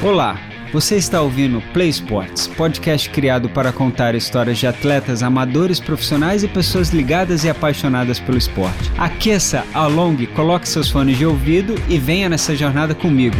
[0.00, 0.38] Olá,
[0.72, 6.48] você está ouvindo Play Sports, podcast criado para contar histórias de atletas amadores, profissionais e
[6.48, 8.92] pessoas ligadas e apaixonadas pelo esporte.
[8.96, 13.36] Aqueça, alongue, coloque seus fones de ouvido e venha nessa jornada comigo.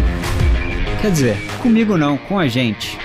[1.01, 2.99] Quer dizer, comigo não, com a gente.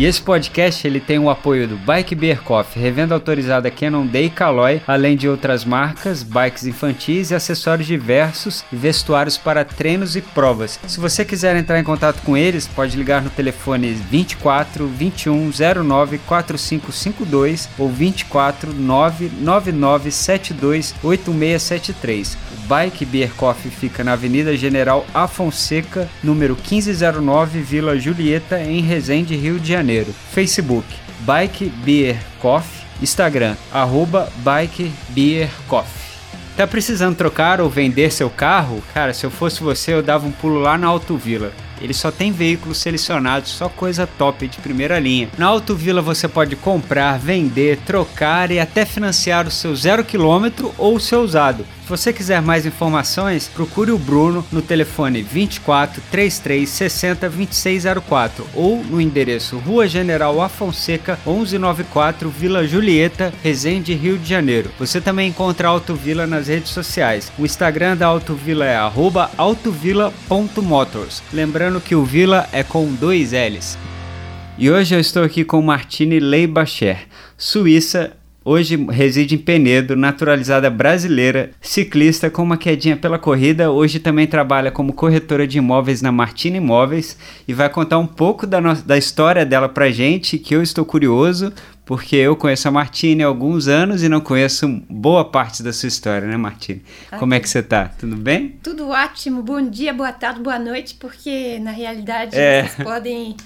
[0.00, 4.30] E esse podcast ele tem o apoio do Bike Beer Coffee, revenda autorizada Canon Day
[4.30, 10.22] Caloi, além de outras marcas, bikes infantis e acessórios diversos e vestuários para treinos e
[10.22, 10.80] provas.
[10.86, 15.50] Se você quiser entrar em contato com eles, pode ligar no telefone 24 21
[15.84, 22.38] 09 4552 ou 24 999 72 8673.
[22.54, 29.36] O Bike Beer Coffee fica na Avenida General Afonseca, número 1509, Vila Julieta, em Resende,
[29.36, 29.89] Rio de Janeiro.
[30.32, 30.86] Facebook
[31.20, 36.00] Bike Beer Coffee, Instagram arroba Bike Beer Coffee.
[36.56, 38.82] Tá precisando trocar ou vender seu carro?
[38.92, 41.52] Cara, se eu fosse você, eu dava um pulo lá na Autovila.
[41.80, 45.28] Ele só tem veículos selecionados, só coisa top de primeira linha.
[45.38, 50.96] Na Autovila você pode comprar, vender, trocar e até financiar o seu zero quilômetro ou
[50.96, 51.64] o seu usado.
[51.90, 58.84] Se você quiser mais informações, procure o Bruno no telefone 24 33 60 2604 ou
[58.84, 64.70] no endereço Rua General Afonseca 1194 Vila Julieta, Resende, Rio de Janeiro.
[64.78, 67.32] Você também encontra a Autovila nas redes sociais.
[67.36, 68.76] O Instagram da Autovila é
[69.36, 71.22] autovila.motors.
[71.32, 73.76] Lembrando que o Vila é com dois L's.
[74.56, 81.50] E hoje eu estou aqui com Martine Leibacher, suíça Hoje reside em Penedo, naturalizada brasileira,
[81.60, 83.70] ciclista com uma quedinha pela corrida.
[83.70, 88.46] Hoje também trabalha como corretora de imóveis na Martina Imóveis e vai contar um pouco
[88.46, 88.74] da, no...
[88.74, 91.52] da história dela pra gente, que eu estou curioso,
[91.90, 95.88] porque eu conheço a Martine há alguns anos e não conheço boa parte da sua
[95.88, 96.84] história, né, Martine?
[97.10, 97.88] Ah, Como é que você tá?
[97.98, 98.60] Tudo bem?
[98.62, 99.42] Tudo ótimo.
[99.42, 102.62] Bom dia, boa tarde, boa noite, porque na realidade é.
[102.62, 103.36] vocês podem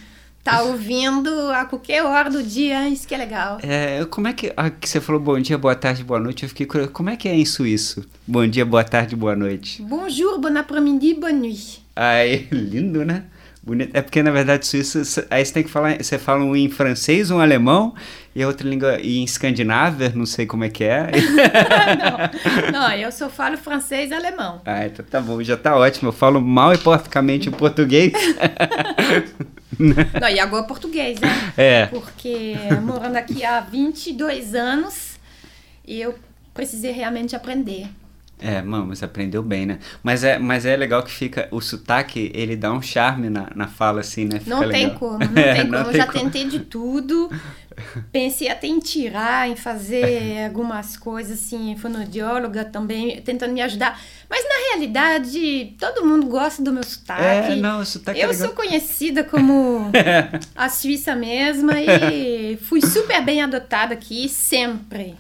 [0.42, 3.60] tá ouvindo a qualquer hora do dia, isso que é legal.
[3.62, 6.48] É, como é que, ah, que você falou bom dia, boa tarde, boa noite, eu
[6.50, 8.04] fiquei curioso, como é que é em suíço?
[8.26, 9.80] Bom dia, boa tarde, boa noite.
[9.80, 11.82] Bonjour, bon après-midi, bonne nuit.
[11.96, 13.24] Ai, lindo, né?
[13.64, 13.96] Bonito.
[13.96, 17.30] É porque, na verdade, suíço, aí você tem que falar, você fala um em francês,
[17.30, 17.94] um alemão,
[18.34, 21.08] e outra língua em escandinávia, não sei como é que é.
[22.70, 24.60] não, não, eu só falo francês e alemão.
[24.66, 26.10] Ah, então tá bom, já tá ótimo.
[26.10, 28.12] Eu falo mal e porcamente o português.
[29.78, 31.28] não, e agora português, né?
[31.56, 31.86] É.
[31.86, 35.18] Porque morando aqui há 22 anos,
[35.88, 36.14] eu
[36.52, 37.88] precisei realmente aprender.
[38.40, 39.78] É, mano, mas aprendeu bem, né?
[40.02, 41.48] Mas é, mas é legal que fica.
[41.50, 44.40] O sotaque, ele dá um charme na, na fala, assim, né?
[44.40, 44.72] Fica não legal.
[44.72, 45.72] tem como, não é, tem como.
[45.72, 46.18] Não eu já como.
[46.24, 47.30] tentei de tudo.
[48.12, 54.00] Pensei até em tirar, em fazer algumas coisas assim, fonoaudióloga também, tentando me ajudar.
[54.28, 57.52] Mas na realidade, todo mundo gosta do meu sotaque.
[57.52, 59.90] É, não, o sotaque Eu é sou conhecida como
[60.54, 65.14] a Suíça mesma e fui super bem adotada aqui, sempre.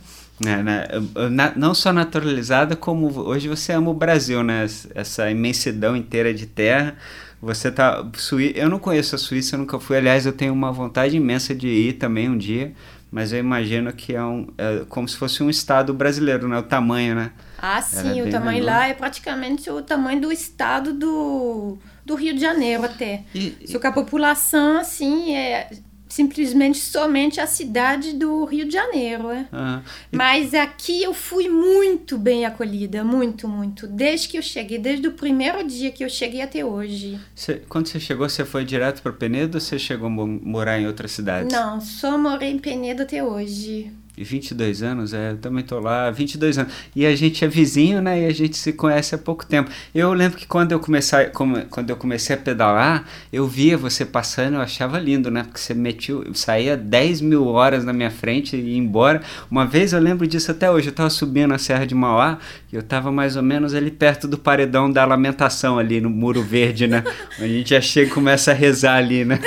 [0.44, 0.86] É, né?
[1.30, 4.66] Na, não só naturalizada, como hoje você ama o Brasil, né?
[4.94, 6.96] Essa imensidão inteira de terra.
[7.40, 8.04] Você tá.
[8.14, 8.52] Suí...
[8.56, 9.96] Eu não conheço a Suíça, eu nunca fui.
[9.96, 12.72] Aliás, eu tenho uma vontade imensa de ir também um dia.
[13.12, 16.58] Mas eu imagino que é, um, é como se fosse um estado brasileiro, né?
[16.58, 17.30] O tamanho, né?
[17.56, 18.72] Ah, sim, o tamanho menor.
[18.72, 23.22] lá é praticamente o tamanho do estado do, do Rio de Janeiro até.
[23.32, 25.70] E, Só que a população, assim, é
[26.14, 29.48] simplesmente somente a cidade do Rio de Janeiro, né?
[29.52, 29.82] Uhum.
[30.12, 33.88] Mas aqui eu fui muito bem acolhida, muito, muito.
[33.88, 37.18] Desde que eu cheguei, desde o primeiro dia que eu cheguei até hoje.
[37.34, 40.86] Cê, quando você chegou, você foi direto para Penedo ou você chegou a morar em
[40.86, 41.52] outra cidade?
[41.52, 43.92] Não, só morei em Penedo até hoje.
[44.16, 46.72] E 22 anos, é, também tô lá, 22 anos.
[46.94, 48.22] E a gente é vizinho, né?
[48.22, 49.68] E a gente se conhece há pouco tempo.
[49.92, 54.54] Eu lembro que quando eu comecei, quando eu comecei a pedalar, eu via você passando,
[54.54, 55.42] eu achava lindo, né?
[55.42, 59.20] Porque você metiu, saía 10 mil horas na minha frente e ia embora.
[59.50, 62.38] Uma vez eu lembro disso até hoje, eu tava subindo a Serra de Mauá
[62.72, 66.40] e eu tava mais ou menos ali perto do paredão da lamentação ali no Muro
[66.40, 67.02] Verde, né?
[67.38, 69.40] a gente já chega e começa a rezar ali, né?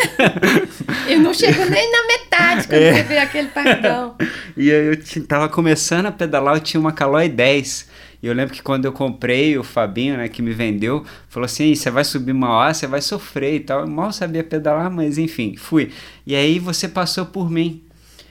[1.08, 2.17] eu não chego nem na metade
[2.66, 2.94] quando é.
[2.94, 4.16] você vê aquele paredão.
[4.56, 7.88] E aí eu tava começando a pedalar, eu tinha uma Caloi 10.
[8.22, 11.76] E eu lembro que quando eu comprei, o Fabinho, né, que me vendeu, falou assim:
[11.76, 13.82] você vai subir uma hora, você vai sofrer e tal.
[13.82, 15.92] Eu mal sabia pedalar, mas enfim, fui.
[16.26, 17.84] E aí você passou por mim.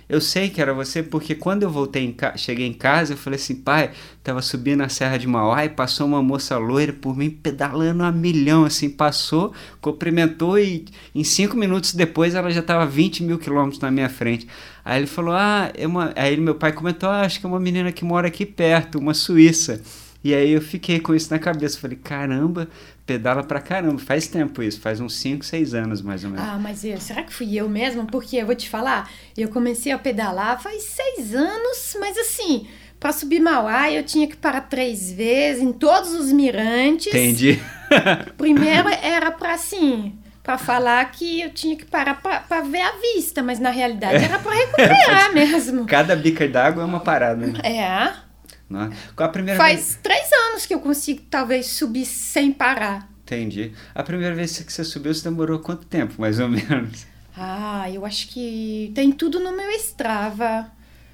[0.09, 3.39] Eu sei que era você porque quando eu voltei em cheguei em casa, eu falei
[3.39, 3.91] assim, pai,
[4.23, 8.13] tava subindo a Serra de Mauá e passou uma moça loira por mim pedalando a
[8.13, 13.81] milhão, assim, passou, cumprimentou e em cinco minutos depois ela já tava 20 mil quilômetros
[13.81, 14.47] na minha frente.
[14.85, 16.13] Aí ele falou, ah, é uma...
[16.15, 19.15] aí meu pai comentou, ah, acho que é uma menina que mora aqui perto, uma
[19.15, 19.83] suíça.
[20.23, 21.79] E aí eu fiquei com isso na cabeça.
[21.79, 22.69] Falei, caramba,
[23.07, 23.99] pedala pra caramba.
[23.99, 26.45] Faz tempo isso, faz uns 5, 6 anos mais ou menos.
[26.47, 28.07] Ah, mas eu, será que fui eu mesmo?
[28.07, 30.83] Porque eu vou te falar, eu comecei a pedalar faz
[31.17, 32.67] 6 anos, mas assim,
[32.99, 37.07] para subir Mauá eu tinha que parar três vezes em todos os mirantes.
[37.07, 37.61] Entendi.
[38.37, 43.43] Primeiro era para assim, para falar que eu tinha que parar para ver a vista,
[43.43, 45.87] mas na realidade era para recuperar mesmo.
[45.87, 47.47] Cada bica d'água é uma parada.
[47.47, 47.61] Né?
[47.63, 48.26] É.
[48.71, 48.91] É?
[49.15, 49.99] Qual a primeira Faz vez...
[50.03, 53.09] três anos que eu consigo talvez subir sem parar.
[53.23, 53.73] Entendi.
[53.95, 57.07] A primeira vez que você subiu, você demorou quanto tempo, mais ou menos?
[57.37, 60.71] Ah, eu acho que tem tudo no meu Strava.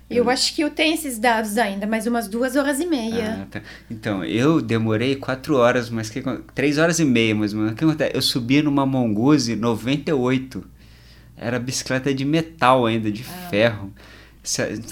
[0.09, 3.43] Eu acho que eu tenho esses dados ainda, mais umas duas horas e meia.
[3.43, 3.63] Ah, tá.
[3.91, 6.23] Então, eu demorei quatro horas, mas que,
[6.55, 8.15] três horas e meia, mas o que acontece?
[8.15, 10.63] Eu subi numa Mongoose 98.
[11.37, 13.49] Era bicicleta de metal ainda, de ah.
[13.49, 13.93] ferro.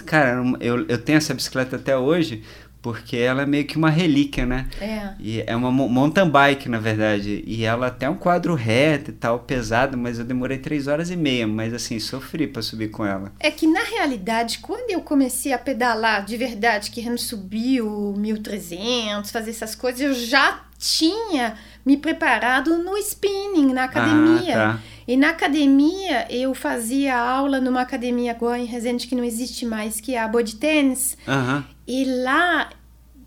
[0.06, 2.42] Cara, eu, eu tenho essa bicicleta até hoje
[2.82, 4.68] porque ela é meio que uma relíquia, né?
[4.80, 5.10] É.
[5.18, 7.44] E é uma mountain bike, na verdade.
[7.46, 11.16] E ela tem um quadro reto e tal, pesado, mas eu demorei três horas e
[11.16, 13.32] meia, mas assim, sofri para subir com ela.
[13.38, 19.30] É que na realidade, quando eu comecei a pedalar de verdade, querendo subir o 1300,
[19.30, 24.54] fazer essas coisas, eu já tinha me preparado no spinning, na academia.
[24.54, 24.80] Ah, tá.
[25.06, 30.00] E na academia, eu fazia aula numa academia agora em Resende que não existe mais,
[30.00, 31.18] que é a Body Tennis.
[31.26, 31.64] Uhum.
[31.86, 32.70] E lá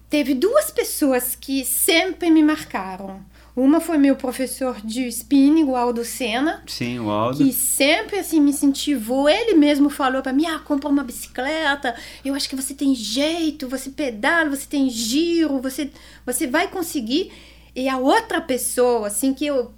[0.10, 3.22] teve duas pessoas que sempre me marcaram.
[3.56, 6.64] Uma foi meu professor de spinning, o Aldo Senna.
[6.66, 7.38] Sim, o Aldo.
[7.38, 9.30] Que sempre assim me incentivou.
[9.30, 11.96] Ele mesmo falou para mim: "Ah, compra uma bicicleta.
[12.26, 15.92] Eu acho que você tem jeito, você pedala, você tem giro, você
[16.26, 17.32] você vai conseguir".
[17.76, 19.72] E a outra pessoa assim que eu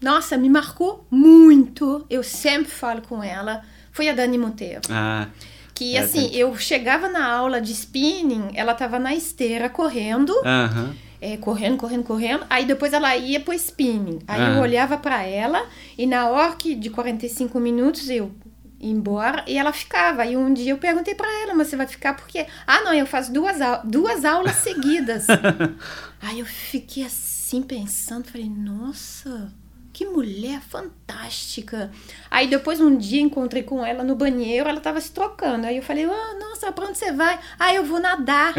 [0.00, 2.06] nossa, me marcou muito.
[2.08, 3.62] Eu sempre falo com ela.
[3.92, 4.80] Foi a Dani Monteiro.
[4.88, 5.28] Ah.
[5.74, 10.30] Que é, assim, eu chegava na aula de spinning, ela tava na esteira correndo.
[10.30, 10.94] Uhum.
[11.20, 12.46] É, correndo, correndo, correndo.
[12.48, 14.20] Aí depois ela ia pro spinning.
[14.26, 14.56] Aí uhum.
[14.56, 15.66] eu olhava para ela
[15.98, 18.34] e na hora que de 45 minutos eu
[18.80, 20.24] ia embora e ela ficava.
[20.24, 22.46] E um dia eu perguntei para ela, mas você vai ficar por quê?
[22.66, 25.26] Ah, não, eu faço duas, duas aulas seguidas.
[26.22, 29.52] Aí eu fiquei assim pensando, falei, nossa,
[30.00, 31.90] que mulher fantástica.
[32.30, 35.66] Aí depois um dia encontrei com ela no banheiro, ela tava se trocando.
[35.66, 37.38] Aí eu falei, oh, nossa, pra onde você vai?
[37.58, 38.54] Ah, eu vou nadar.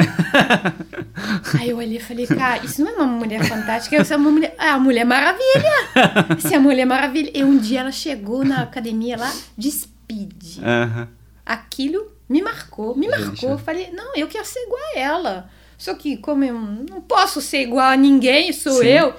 [1.60, 4.30] Aí eu olhei e falei, cara, isso não é uma mulher fantástica, isso é uma
[4.30, 4.56] mulher.
[4.60, 5.42] É a Mulher Maravilha!
[6.38, 7.32] Isso é a Mulher Maravilha.
[7.34, 10.58] E um dia ela chegou na academia lá de speed.
[10.58, 11.08] Uhum.
[11.44, 13.30] Aquilo me marcou, me marcou.
[13.32, 13.46] Gente.
[13.46, 15.50] Eu falei, não, eu quero ser igual a ela.
[15.76, 18.86] Só que, como eu não posso ser igual a ninguém, sou Sim.
[18.86, 19.16] eu.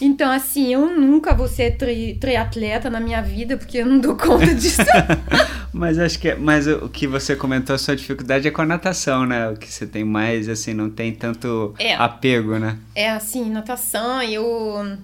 [0.00, 4.16] Então, assim, eu nunca vou ser tri, triatleta na minha vida, porque eu não dou
[4.16, 4.82] conta disso.
[5.72, 8.66] mas acho que é, mas o que você comentou, a sua dificuldade é com a
[8.66, 9.50] natação, né?
[9.50, 12.78] O que você tem mais, assim, não tem tanto é, apego, né?
[12.94, 14.96] É, assim, natação, eu.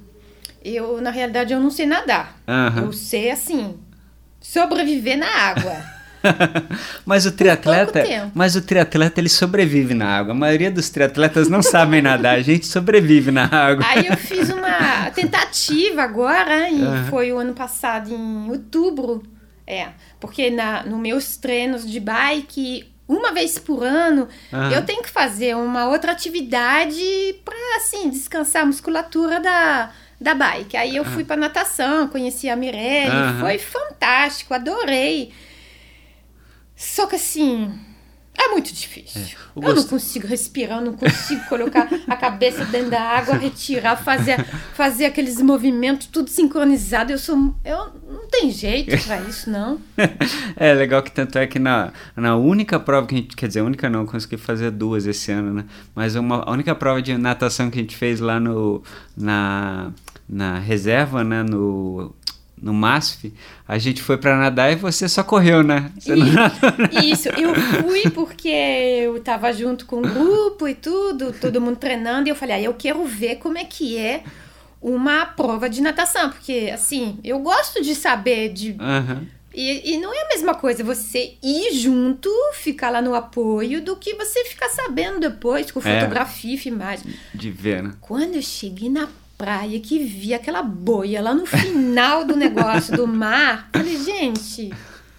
[0.64, 2.40] Eu, na realidade, eu não sei nadar.
[2.48, 2.86] Uhum.
[2.86, 3.74] Eu sei, assim,
[4.40, 5.76] sobreviver na água.
[7.04, 8.02] mas o triatleta,
[8.34, 10.32] mas o triatleta ele sobrevive na água.
[10.32, 13.84] A maioria dos triatletas não sabem nadar, a gente sobrevive na água.
[13.86, 17.06] Aí eu fiz uma tentativa agora, e uhum.
[17.06, 19.22] foi o ano passado em outubro.
[19.66, 19.88] É,
[20.20, 24.70] porque na no meus treinos de bike, uma vez por ano, uhum.
[24.70, 27.02] eu tenho que fazer uma outra atividade
[27.44, 30.76] para assim descansar a musculatura da da bike.
[30.76, 33.40] Aí eu fui para natação, conheci a Mirelle, uhum.
[33.40, 35.32] foi fantástico, adorei.
[36.76, 37.72] Só que assim,
[38.36, 39.20] é muito difícil.
[39.22, 39.68] É.
[39.68, 45.04] Eu não consigo respirar, não consigo colocar a cabeça dentro da água, retirar, fazer, fazer
[45.04, 47.12] aqueles movimentos tudo sincronizado.
[47.12, 47.54] Eu sou.
[47.64, 49.80] Eu não tem jeito para isso, não.
[50.56, 53.36] é legal que tanto é que na, na única prova que a gente.
[53.36, 55.64] Quer dizer, única não, consegui fazer duas esse ano, né?
[55.94, 58.82] Mas uma, a única prova de natação que a gente fez lá no.
[59.16, 59.92] Na,
[60.28, 61.44] na reserva, né?
[61.44, 62.12] No
[62.64, 63.30] no MASF,
[63.68, 65.92] a gente foi para nadar e você só correu, né?
[65.98, 71.60] Você e, Isso, eu fui porque eu tava junto com o grupo e tudo, todo
[71.60, 74.24] mundo treinando, e eu falei, ah, eu quero ver como é que é
[74.80, 78.70] uma prova de natação, porque assim, eu gosto de saber de.
[78.70, 79.26] Uhum.
[79.52, 83.94] E, e, não é a mesma coisa você ir junto, ficar lá no apoio, do
[83.94, 86.00] que você ficar sabendo depois, com é.
[86.00, 87.14] fotografia é, filmagem.
[87.32, 87.92] De ver, né?
[88.00, 89.06] Quando eu cheguei na
[89.44, 93.68] praia que vi aquela boia lá no final do negócio do mar.
[93.70, 94.72] Falei, gente,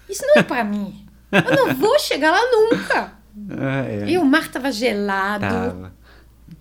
[0.09, 1.05] isso não é para mim.
[1.31, 3.13] Eu não vou chegar lá nunca.
[3.51, 4.09] Ah, é.
[4.09, 5.45] E o mar tava gelado.
[5.45, 5.93] Tava.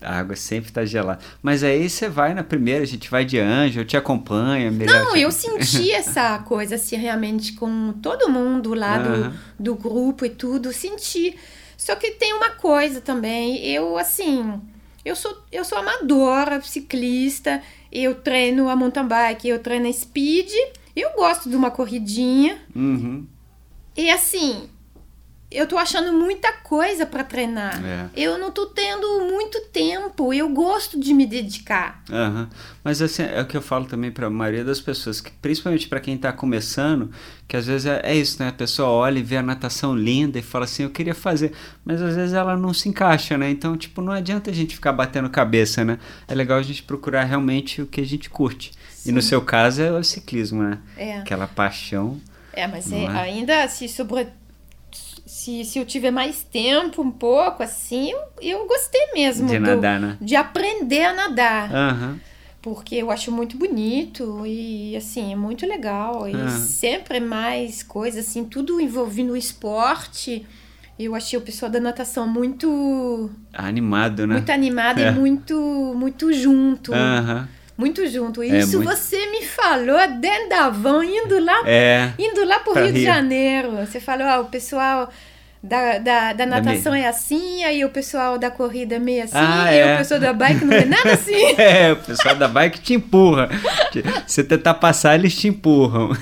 [0.02, 1.20] A água sempre tá gelada.
[1.40, 4.70] Mas aí você vai na primeira, a gente vai de anjo, eu te acompanho.
[4.70, 5.20] Não, te...
[5.20, 9.30] eu senti essa coisa assim, realmente, com todo mundo lá uhum.
[9.58, 11.34] do, do grupo e tudo, senti.
[11.78, 14.60] Só que tem uma coisa também, eu assim
[15.04, 20.50] eu sou, eu sou amadora, ciclista, eu treino a mountain bike, eu treino a speed,
[20.96, 22.58] eu gosto de uma corridinha.
[22.74, 23.26] Uhum.
[23.96, 24.68] E assim,
[25.50, 27.84] eu tô achando muita coisa para treinar.
[27.84, 28.08] É.
[28.16, 29.60] Eu não tô tendo muito
[30.10, 30.32] tempo.
[30.32, 32.02] Eu gosto de me dedicar.
[32.10, 32.46] Uhum.
[32.82, 35.88] Mas assim, é o que eu falo também para a maioria das pessoas, que, principalmente
[35.88, 37.10] para quem está começando,
[37.46, 38.48] que às vezes é, é, isso, né?
[38.48, 41.52] A pessoa olha e vê a natação linda e fala assim, eu queria fazer,
[41.84, 43.50] mas às vezes ela não se encaixa, né?
[43.50, 45.98] Então, tipo, não adianta a gente ficar batendo cabeça, né?
[46.28, 48.72] É legal a gente procurar realmente o que a gente curte.
[48.90, 49.10] Sim.
[49.10, 50.78] E no seu caso é o ciclismo, né?
[50.96, 51.18] É.
[51.18, 52.20] Aquela paixão.
[52.52, 53.08] É, mas é, é?
[53.08, 54.28] ainda se sobre
[55.26, 59.48] se, se eu tiver mais tempo, um pouco, assim, eu, eu gostei mesmo.
[59.48, 60.16] De do, nadar, né?
[60.20, 61.70] De aprender a nadar.
[61.70, 62.20] Uhum.
[62.60, 66.28] Porque eu acho muito bonito e, assim, é muito legal.
[66.28, 66.48] E uhum.
[66.48, 70.46] sempre mais coisas, assim, tudo envolvendo o esporte.
[70.98, 73.30] Eu achei o pessoal da natação muito...
[73.52, 74.34] Animado, né?
[74.34, 75.08] Muito animado é.
[75.08, 76.92] e muito, muito junto.
[76.92, 78.42] Uhum muito junto.
[78.42, 78.96] É Isso muito...
[78.96, 83.02] você me falou dentro da van, indo lá, é, indo lá pro Rio, Rio, de
[83.02, 83.72] Janeiro.
[83.76, 85.10] Você falou, ah, o pessoal
[85.62, 89.32] da, da, da natação da é assim, aí o pessoal da corrida é meio assim,
[89.36, 89.94] ah, e é.
[89.94, 91.54] o pessoal da bike não é nada assim.
[91.56, 93.48] é, o pessoal da bike te empurra.
[94.26, 96.14] Você tentar passar, eles te empurram.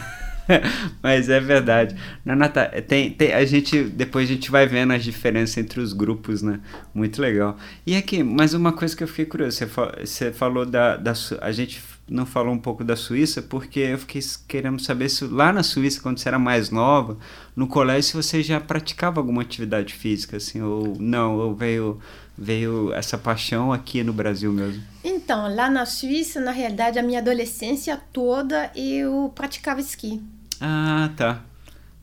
[1.02, 1.96] Mas é verdade.
[2.24, 5.92] Na Nata, tem, tem, a gente depois a gente vai vendo as diferenças entre os
[5.92, 6.60] grupos, né?
[6.94, 7.56] Muito legal.
[7.86, 11.52] E aqui, mais uma coisa que eu fiquei curioso, você, você falou da, da a
[11.52, 15.62] gente não falou um pouco da Suíça porque eu fiquei querendo saber se lá na
[15.62, 17.16] Suíça quando você era mais nova,
[17.56, 22.00] no colégio se você já praticava alguma atividade física assim ou não, ou veio
[22.42, 24.82] veio essa paixão aqui no Brasil mesmo?
[25.04, 30.20] Então, lá na Suíça, na realidade, a minha adolescência toda eu praticava esqui.
[30.60, 31.40] Ah, tá.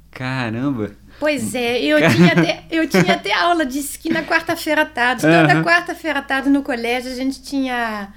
[0.10, 0.91] Caramba!
[1.19, 5.22] Pois é, eu tinha até, eu tinha até aula de esqui na quarta-feira à tarde.
[5.22, 5.63] Toda uhum.
[5.63, 8.13] quarta-feira à tarde no colégio a gente tinha,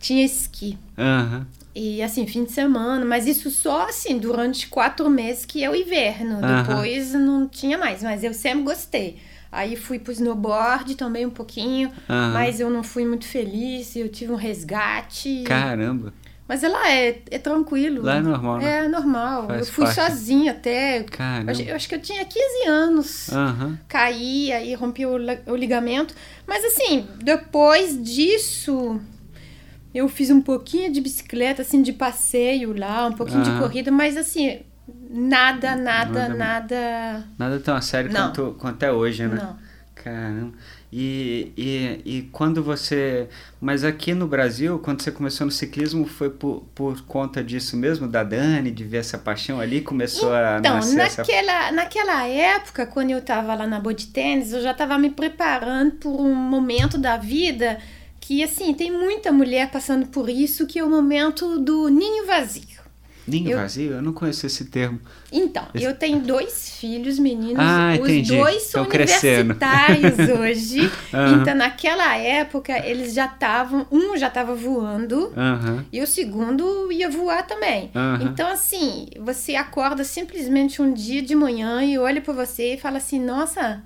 [0.00, 0.76] tinha esqui.
[0.98, 1.46] Uhum.
[1.74, 5.76] E assim, fim de semana, mas isso só assim, durante quatro meses que é o
[5.76, 6.40] inverno.
[6.40, 6.62] Uhum.
[6.62, 9.18] Depois não tinha mais, mas eu sempre gostei.
[9.50, 12.32] Aí fui pro snowboard também um pouquinho, uhum.
[12.32, 15.42] mas eu não fui muito feliz, eu tive um resgate.
[15.44, 16.12] Caramba!
[16.48, 18.02] Mas lá é, é tranquilo.
[18.02, 18.86] Lá é normal, né?
[18.86, 19.46] É normal.
[19.48, 20.00] Faz eu fui parte.
[20.00, 21.02] sozinha até.
[21.02, 21.52] Caramba.
[21.52, 23.28] Eu, eu, acho que eu tinha 15 anos.
[23.28, 23.76] Uhum.
[23.86, 26.14] Caí, aí rompi o, o ligamento.
[26.46, 28.98] Mas assim, depois disso,
[29.94, 33.54] eu fiz um pouquinho de bicicleta, assim, de passeio lá, um pouquinho uhum.
[33.54, 34.60] de corrida, mas assim,
[35.10, 37.24] Nada, nada, nada.
[37.38, 39.36] Nada tão a sério quanto, quanto é hoje, né?
[39.36, 39.68] Não.
[39.94, 40.52] Caramba.
[40.90, 43.28] E, e, e quando você.
[43.60, 48.08] Mas aqui no Brasil, quando você começou no ciclismo, foi por, por conta disso mesmo,
[48.08, 49.82] da Dani, de ver essa paixão ali?
[49.82, 51.72] Começou então, a nascer naquela, essa...
[51.72, 56.18] naquela época, quando eu estava lá na Body Tênis, eu já estava me preparando por
[56.20, 57.78] um momento da vida
[58.18, 62.77] que, assim, tem muita mulher passando por isso, que é o momento do ninho vazio.
[63.28, 63.58] Ninho eu...
[63.58, 63.92] vazio?
[63.92, 64.98] Eu não conheço esse termo.
[65.30, 65.84] Então, esse...
[65.84, 67.58] eu tenho dois filhos meninos.
[67.58, 68.36] Ah, os entendi.
[68.36, 70.80] dois são Estão universitários hoje.
[70.80, 71.42] Uhum.
[71.42, 73.86] Então, naquela época, eles já estavam.
[73.90, 75.84] Um já estava voando uhum.
[75.92, 77.90] e o segundo ia voar também.
[77.94, 78.28] Uhum.
[78.28, 82.98] Então, assim, você acorda simplesmente um dia de manhã e olha para você e fala
[82.98, 83.82] assim: Nossa,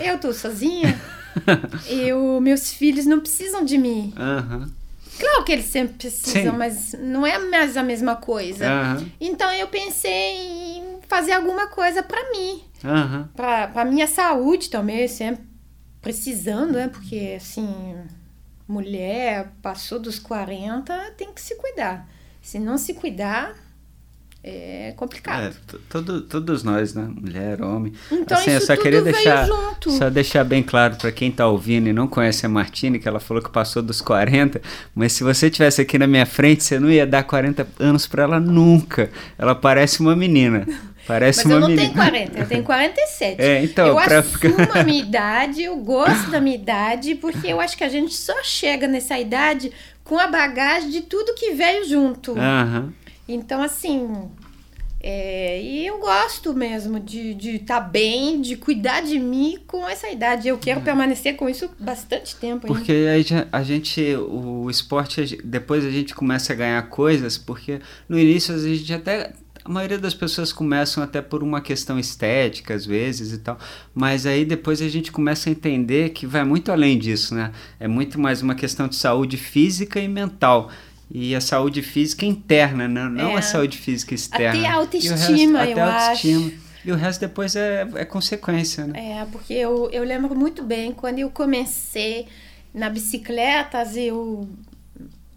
[0.00, 1.00] eu tô sozinha.
[1.88, 4.12] eu, meus filhos não precisam de mim.
[4.18, 4.81] Uhum.
[5.18, 6.58] Claro que eles sempre precisam, Sim.
[6.58, 8.66] mas não é mais a mesma coisa.
[8.66, 9.10] Uhum.
[9.20, 13.28] Então eu pensei em fazer alguma coisa para mim, uhum.
[13.34, 15.44] para minha saúde também, sempre
[16.00, 16.88] precisando, né?
[16.88, 17.96] Porque assim,
[18.66, 22.08] mulher passou dos 40, tem que se cuidar.
[22.40, 23.54] Se não se cuidar,
[24.44, 25.44] é complicado.
[25.44, 27.08] É, todo, todos nós, né?
[27.08, 27.92] Mulher, homem.
[28.10, 29.46] Então assim, eu só queria deixar,
[29.86, 33.20] só deixar bem claro para quem tá ouvindo e não conhece a Martine, que ela
[33.20, 34.60] falou que passou dos 40,
[34.94, 38.24] mas se você tivesse aqui na minha frente, você não ia dar 40 anos para
[38.24, 39.10] ela nunca.
[39.38, 40.66] Ela parece uma menina.
[41.04, 41.82] Parece Mas uma eu não menina.
[41.82, 43.42] tenho 40, eu tenho 47.
[43.42, 47.60] É, então, eu pra assumo a minha idade, eu gosto da minha idade, porque eu
[47.60, 49.72] acho que a gente só chega nessa idade
[50.04, 52.32] com a bagagem de tudo que veio junto.
[52.32, 52.92] Uhum.
[53.28, 54.30] Então, assim,
[55.04, 60.08] é, e eu gosto mesmo de estar tá bem, de cuidar de mim com essa
[60.08, 60.46] idade.
[60.46, 60.82] Eu quero é.
[60.82, 62.68] permanecer com isso bastante tempo.
[62.68, 68.16] Porque aí a gente, o esporte, depois a gente começa a ganhar coisas, porque no
[68.16, 69.32] início a gente até.
[69.64, 73.56] A maioria das pessoas começam até por uma questão estética, às vezes e tal,
[73.94, 77.52] mas aí depois a gente começa a entender que vai muito além disso, né?
[77.78, 80.68] É muito mais uma questão de saúde física e mental
[81.14, 83.06] e a saúde física interna, né?
[83.06, 83.36] não é.
[83.36, 84.58] a saúde física externa.
[84.58, 86.46] Até a autoestima, resto, eu até autoestima.
[86.46, 86.62] acho.
[86.86, 89.20] E o resto depois é, é consequência, né?
[89.20, 92.26] É, porque eu, eu lembro muito bem quando eu comecei,
[92.72, 94.48] na bicicleta, eu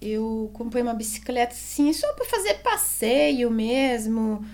[0.02, 4.46] eu comprei uma bicicleta assim, só para fazer passeio mesmo.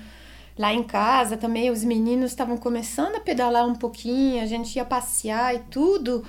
[0.58, 4.86] Lá em casa também os meninos estavam começando a pedalar um pouquinho, a gente ia
[4.86, 6.25] passear e tudo,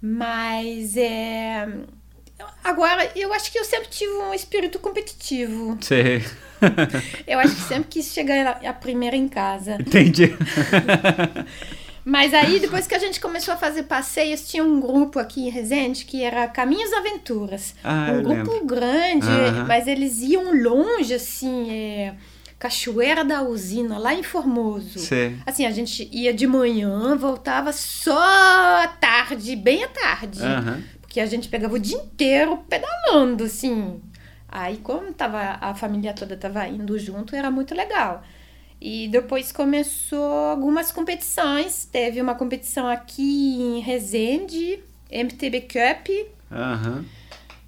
[0.00, 1.68] mas é
[2.62, 5.76] agora eu acho que eu sempre tive um espírito competitivo.
[5.80, 6.22] Sim.
[7.26, 9.76] eu acho que sempre quis chegar a primeira em casa.
[9.80, 10.34] Entendi.
[12.04, 15.48] Mas aí, depois que a gente começou a fazer passeios, tinha um grupo aqui em
[15.48, 17.74] Resende que era Caminhos Aventuras.
[17.82, 18.66] Ah, um grupo lembro.
[18.66, 19.26] grande,
[19.66, 22.14] mas eles iam longe, assim, é,
[22.58, 24.98] Cachoeira da Usina, lá em Formoso.
[24.98, 25.38] Sim.
[25.46, 30.40] Assim, a gente ia de manhã, voltava só à tarde, bem à tarde.
[31.14, 34.00] Porque a gente pegava o dia inteiro pedalando, assim.
[34.48, 38.24] Aí, como tava, a família toda tava indo junto, era muito legal.
[38.80, 41.84] E depois começou algumas competições.
[41.84, 46.08] Teve uma competição aqui em Resende, MTB Cup,
[46.50, 47.04] Aham.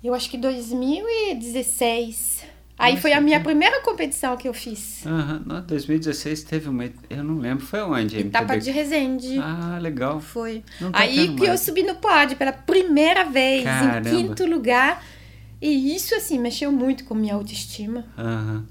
[0.02, 2.35] eu acho que 2016.
[2.78, 5.04] Aí Nossa, foi a minha primeira competição que eu fiz.
[5.06, 5.42] Aham.
[5.46, 6.84] Não, 2016 teve uma.
[7.08, 7.64] Eu não lembro.
[7.64, 8.18] Foi onde?
[8.18, 9.38] Etapa de Resende.
[9.38, 10.20] Ah, legal.
[10.20, 10.62] Foi.
[10.78, 11.60] Tá Aí que eu mais.
[11.60, 14.08] subi no pódio pela primeira vez, Caramba.
[14.08, 15.02] em quinto lugar.
[15.60, 18.04] E isso, assim, mexeu muito com minha autoestima.
[18.18, 18.66] Aham.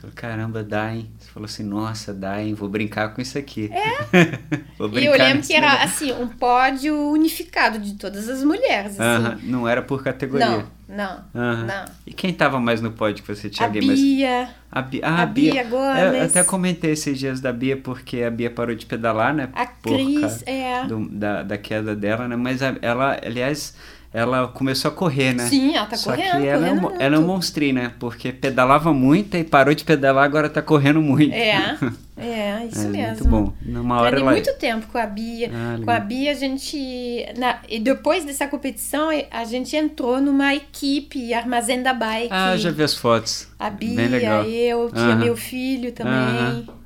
[0.00, 1.10] Você falou, caramba, dá, hein?
[1.18, 2.54] Você falou assim, nossa, dá, hein?
[2.54, 3.70] Vou brincar com isso aqui.
[3.70, 4.38] É.
[4.78, 5.84] Vou E brincar eu lembro que era, negócio.
[5.84, 9.24] assim, um pódio unificado de todas as mulheres, assim.
[9.26, 9.38] Aham.
[9.42, 10.64] Não era por categoria.
[10.88, 11.84] Não, não, não.
[12.06, 13.72] E quem tava mais no pódio que você tinha A?
[13.72, 14.00] Mas...
[14.00, 15.00] Bia, A Bia.
[15.04, 18.74] Ah, a Bia Eu Gomes, até comentei esses dias da Bia porque a Bia parou
[18.74, 19.50] de pedalar, né?
[19.52, 20.82] a por Cris, é...
[20.86, 22.36] do- da, da queda dela, né?
[22.36, 23.74] Mas a- ela, aliás,
[24.12, 25.46] ela começou a correr, né?
[25.46, 27.32] Sim, ela tá Só correndo, que ela é, correndo um, ela é um muito.
[27.34, 27.92] monstrinho, né?
[27.98, 31.32] Porque pedalava muito e parou de pedalar, agora tá correndo muito.
[31.32, 31.76] É,
[32.18, 33.06] é, isso É, mesmo.
[33.06, 33.52] Muito bom.
[33.62, 34.32] Numa hora ela...
[34.32, 35.50] muito tempo com a Bia.
[35.54, 36.00] Ah, com a.
[36.00, 37.24] Bia, a gente.
[37.38, 42.28] Na, e depois dessa competição, a gente entrou numa equipe Armazém da Bike.
[42.32, 43.46] Ah, já vi as fotos.
[43.58, 44.42] A Bem Bia, legal.
[44.44, 45.16] eu, tinha Aham.
[45.24, 46.12] meu filho também.
[46.14, 46.79] Aham.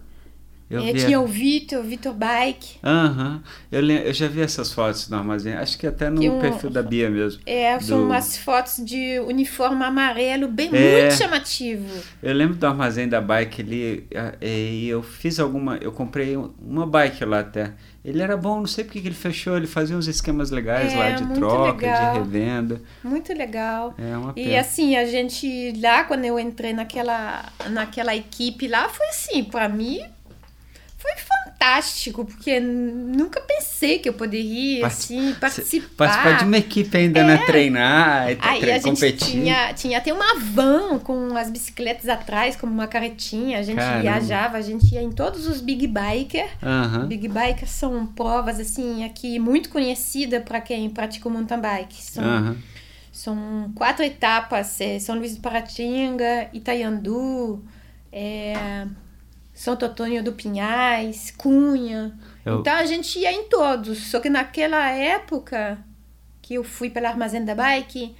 [0.71, 2.79] Eu É, vi a- tinha o Vitor, o Vitor Bike.
[2.83, 3.43] Aham.
[3.71, 5.53] Eu, lem- eu já vi essas fotos no armazém.
[5.55, 7.43] Acho que até no Que um- perfil da Bia mesmo.
[7.45, 11.03] É, são Do- umas fotos de uniforme amarelo, bem É.
[11.03, 11.87] muito chamativo.
[12.23, 14.09] Eu lembro do armazém da bike ali,
[14.41, 15.77] e eu fiz alguma.
[15.77, 17.75] Eu comprei um- uma bike lá até.
[18.05, 20.97] Ele era bom, não sei porque que ele fechou, ele fazia uns esquemas legais É,
[20.97, 22.13] lá de troca, legal.
[22.13, 22.83] de revenda.
[23.03, 23.95] Muito legal.
[23.99, 24.61] É uma E pena.
[24.61, 30.01] assim, a gente lá, quando eu entrei naquela, naquela equipe lá, foi assim, pra mim,
[31.05, 31.13] foi
[31.45, 35.97] fantástico, porque nunca pensei que eu poderia, Parti- assim, participar.
[35.97, 37.39] Participar de uma equipe ainda, né?
[37.45, 39.31] Treinar, e Aí tre- competir.
[39.33, 43.59] tinha, tinha até uma van com as bicicletas atrás, como uma carretinha.
[43.59, 44.01] A gente Caramba.
[44.01, 46.49] viajava, a gente ia em todos os Big Biker.
[46.63, 47.07] Aham.
[47.07, 52.03] Big Bikers são provas, assim, aqui muito conhecida para quem pratica o mountain bike.
[52.03, 52.57] São, Aham.
[53.13, 57.63] são quatro etapas: é, São Luís do Paratinga, Itaiandu,
[58.13, 58.87] é,
[59.55, 62.19] Santo Antônio do Pinhais, Cunha.
[62.45, 63.99] Eu- Então a gente ia em todos.
[64.11, 65.79] Só que naquela época
[66.43, 68.15] que eu fui pela Armazém da Bike,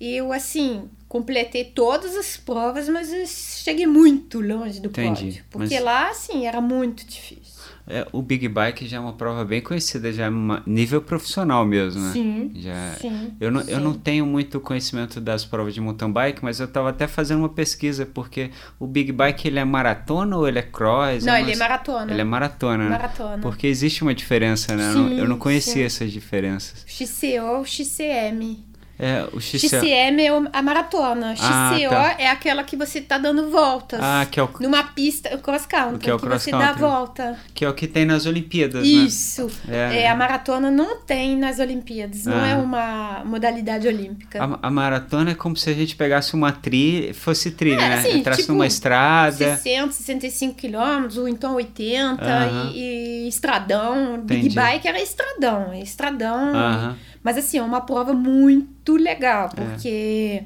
[0.00, 5.44] eu, assim, completei todas as provas, mas eu cheguei muito longe do Entendi, pódio.
[5.50, 7.47] Porque mas- lá, assim, era muito difícil.
[7.90, 11.64] É, o Big Bike já é uma prova bem conhecida, já é uma, nível profissional
[11.64, 12.12] mesmo, né?
[12.12, 13.32] Sim, Já, sim.
[13.40, 13.82] Eu não, eu sim.
[13.82, 17.48] não tenho muito conhecimento das provas de mountain bike, mas eu estava até fazendo uma
[17.48, 21.24] pesquisa, porque o Big Bike ele é maratona ou ele é cross?
[21.24, 22.12] Não, É ele é maratona.
[22.12, 22.90] Ele é maratona, né?
[22.90, 23.38] Maratona.
[23.38, 24.90] Porque existe uma diferença, né?
[24.90, 25.82] Eu não- eu não Sim, conhecia sim.
[25.84, 26.84] essas diferenças.
[26.86, 28.67] XCO, XCM.
[28.98, 29.68] É, o XC...
[29.68, 31.34] XCM é a maratona.
[31.40, 32.16] Ah, XCO tá.
[32.18, 34.00] é aquela que você tá dando voltas.
[34.02, 36.58] Ah, que é o, Numa pista, o cross country, Que é o cross você dá
[36.58, 36.80] country.
[36.80, 37.38] volta.
[37.54, 39.48] que é o que tem nas Olimpíadas, Isso.
[39.66, 40.02] né?
[40.02, 42.48] É, a maratona não tem nas Olimpíadas, não Ah.
[42.48, 44.42] é uma modalidade olímpica.
[44.42, 47.94] A, a maratona é como se a gente pegasse uma trilha, fosse trilha, É, né?
[47.98, 49.56] assim, Entrasse tipo, numa estrada.
[49.56, 52.72] 60, 65 quilômetros, ou então 80, Aham.
[52.74, 54.18] e, e estradão.
[54.20, 54.54] Big Entendi.
[54.56, 56.54] Bike era estradão, é estradão.
[56.54, 56.96] Aham.
[57.28, 59.00] Mas assim, é uma prova muito É.
[59.00, 60.44] legal, porque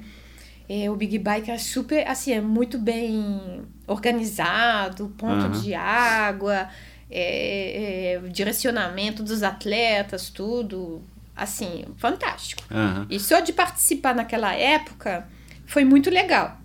[0.69, 5.51] é, o Big Bike é super, assim, é muito bem organizado, ponto Aham.
[5.51, 6.69] de água,
[7.09, 11.01] é, é, direcionamento dos atletas, tudo,
[11.37, 12.65] assim, fantástico.
[12.69, 13.07] Aham.
[13.09, 15.29] E só de participar naquela época
[15.65, 16.59] foi muito legal.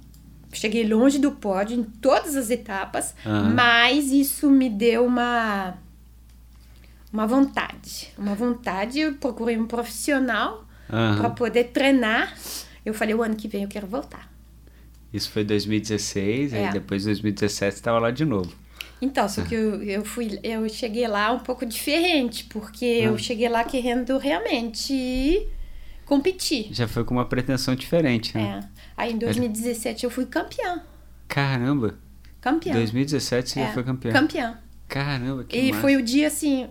[0.52, 3.54] Cheguei longe do pódio em todas as etapas, Aham.
[3.54, 5.78] mas isso me deu uma
[7.12, 9.00] uma vontade, uma vontade.
[9.00, 11.18] Eu procurei um profissional Aham.
[11.18, 12.36] para poder treinar.
[12.86, 14.32] Eu falei, o ano que vem eu quero voltar.
[15.12, 16.68] Isso foi 2016, É.
[16.68, 18.54] aí depois 2017 você estava lá de novo.
[19.02, 23.06] Então, só que eu, eu fui, eu cheguei lá um pouco diferente, porque Ah.
[23.06, 25.48] eu cheguei lá querendo realmente
[26.06, 26.68] competir.
[26.72, 28.62] Já foi com uma pretensão diferente, né?
[28.64, 28.68] É.
[28.96, 30.82] Aí em 2017 eu fui campeã.
[31.28, 31.96] Caramba!
[32.42, 32.74] Campeã.
[32.74, 33.68] 2017 você é.
[33.68, 34.12] já foi campeã.
[34.12, 34.58] Campeã.
[34.88, 35.82] Caramba, que E massa.
[35.82, 36.70] foi o dia, assim,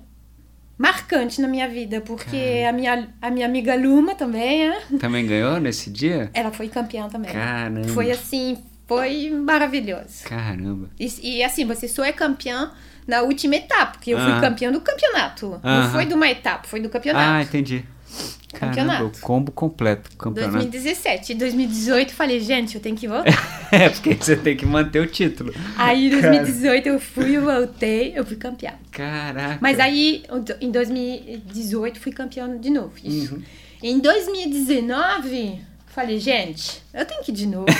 [0.78, 4.80] marcante na minha vida, porque a minha, a minha amiga Luma também, né?
[5.00, 6.30] Também ganhou nesse dia?
[6.34, 7.32] Ela foi campeã também.
[7.32, 7.88] Caramba.
[7.88, 10.24] Foi assim, foi maravilhoso.
[10.24, 10.90] Caramba.
[10.98, 12.72] E, e assim, você só é campeã
[13.06, 14.40] na última etapa, porque eu fui ah.
[14.40, 15.60] campeã do campeonato.
[15.62, 17.24] Não foi de uma etapa, foi do campeonato.
[17.24, 17.84] Ah, entendi.
[18.74, 20.10] Caramba, o combo completo.
[20.16, 20.54] Campeonato.
[20.54, 21.32] 2017.
[21.32, 23.26] Em 2018 eu falei, gente, eu tenho que voltar.
[23.72, 25.54] é, porque você tem que manter o título.
[25.76, 28.72] Aí em 2018 eu fui, eu voltei, eu fui campeã.
[28.90, 29.58] Caraca.
[29.60, 30.24] Mas aí
[30.60, 32.92] em 2018 fui campeã de novo.
[33.04, 33.34] Isso.
[33.34, 33.42] Uhum.
[33.82, 37.66] Em 2019, falei, gente, eu tenho que ir de novo.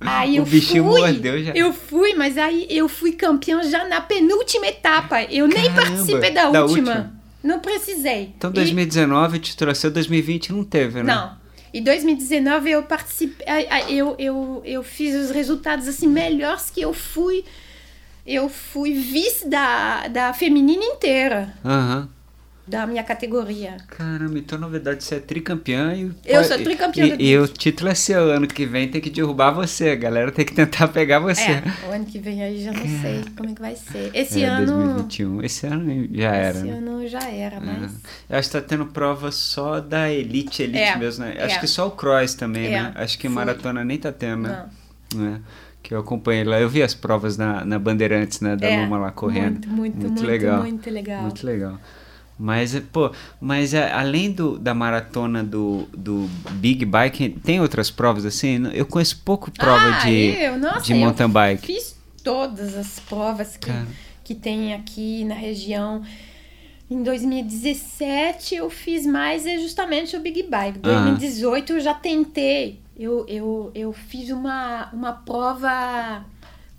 [0.00, 1.52] Aí o eu bichinho fui, mordeu já.
[1.52, 5.22] Eu fui, mas aí eu fui campeã já na penúltima etapa.
[5.24, 7.19] Eu Caramba, nem participei da, da última.
[7.42, 8.34] Não precisei.
[8.36, 9.40] Então 2019 e...
[9.40, 11.14] título seu, 2020 não teve, né?
[11.14, 11.40] Não.
[11.72, 13.46] Em 2019 eu participei,
[13.88, 17.44] eu, eu, eu fiz os resultados assim melhores que eu fui.
[18.26, 21.54] Eu fui vice da, da feminina inteira.
[21.64, 22.00] Aham.
[22.00, 22.19] Uhum
[22.66, 23.76] da minha categoria.
[23.88, 26.12] Caramba, então na verdade você é tricampeã e.
[26.24, 28.30] Eu sou tricampeã e, e, e o título é seu.
[28.30, 29.90] Ano que vem tem que derrubar você.
[29.90, 31.42] A galera tem que tentar pegar você.
[31.42, 34.10] É, o ano que vem aí já não sei como é que vai ser.
[34.14, 34.66] Esse é, ano.
[34.66, 35.42] 2021.
[35.42, 36.58] Esse ano já era.
[36.58, 36.72] Esse né?
[36.72, 37.60] ano já era, é.
[37.60, 37.92] mas.
[38.28, 41.36] Eu acho que tá tendo prova só da Elite, Elite é, mesmo, né?
[41.40, 41.58] Acho é.
[41.58, 42.92] que só o Cross também, é, né?
[42.94, 43.34] Acho que Fui.
[43.34, 44.66] maratona nem tá tendo, né?
[45.14, 45.34] Não.
[45.34, 45.40] É
[45.82, 46.60] que eu acompanhei lá.
[46.60, 48.54] Eu vi as provas na, na Bandeirantes, né?
[48.54, 49.66] Da é, Luma lá correndo.
[49.66, 50.60] Muito, muito, muito, muito legal.
[50.60, 51.22] Muito legal.
[51.22, 51.78] Muito legal.
[52.40, 58.24] Mas, pô, mas é, além do, da maratona do, do Big Bike, tem outras provas
[58.24, 58.66] assim?
[58.72, 61.66] Eu conheço pouco prova ah, de, eu, nossa, de mountain bike.
[61.66, 63.70] fiz todas as provas que,
[64.24, 66.02] que tem aqui na região.
[66.90, 70.78] Em 2017 eu fiz mais é justamente o Big Bike.
[70.78, 72.80] Em 2018 eu já tentei.
[72.98, 76.24] Eu, eu, eu fiz uma, uma prova.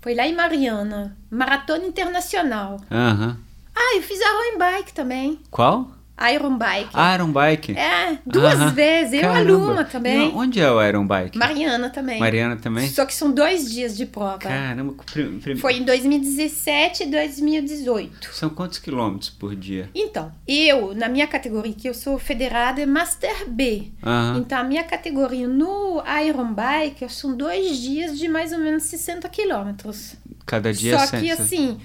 [0.00, 2.80] Foi lá em Mariana, Maratona Internacional.
[2.90, 3.38] Aham.
[3.74, 5.40] Ah, eu fiz Iron Bike também.
[5.50, 5.90] Qual?
[6.30, 6.90] Iron Bike.
[7.14, 7.72] Iron Bike?
[7.76, 9.14] É, duas vezes.
[9.14, 9.52] Eu Caramba.
[9.52, 10.18] Luma também.
[10.18, 11.36] Não, onde é o Iron Bike?
[11.36, 12.20] Mariana também.
[12.20, 12.88] Mariana também?
[12.88, 14.38] Só que são dois dias de prova.
[14.38, 14.94] Caramba.
[15.10, 15.56] Prim, prim...
[15.56, 18.28] Foi em 2017 e 2018.
[18.32, 19.90] São quantos quilômetros por dia?
[19.94, 23.90] Então, eu, na minha categoria, que eu sou federada, é Master B.
[24.36, 29.28] Então, a minha categoria no Iron Bike são dois dias de mais ou menos 60
[29.28, 30.14] quilômetros.
[30.46, 31.78] Cada dia Só que, assim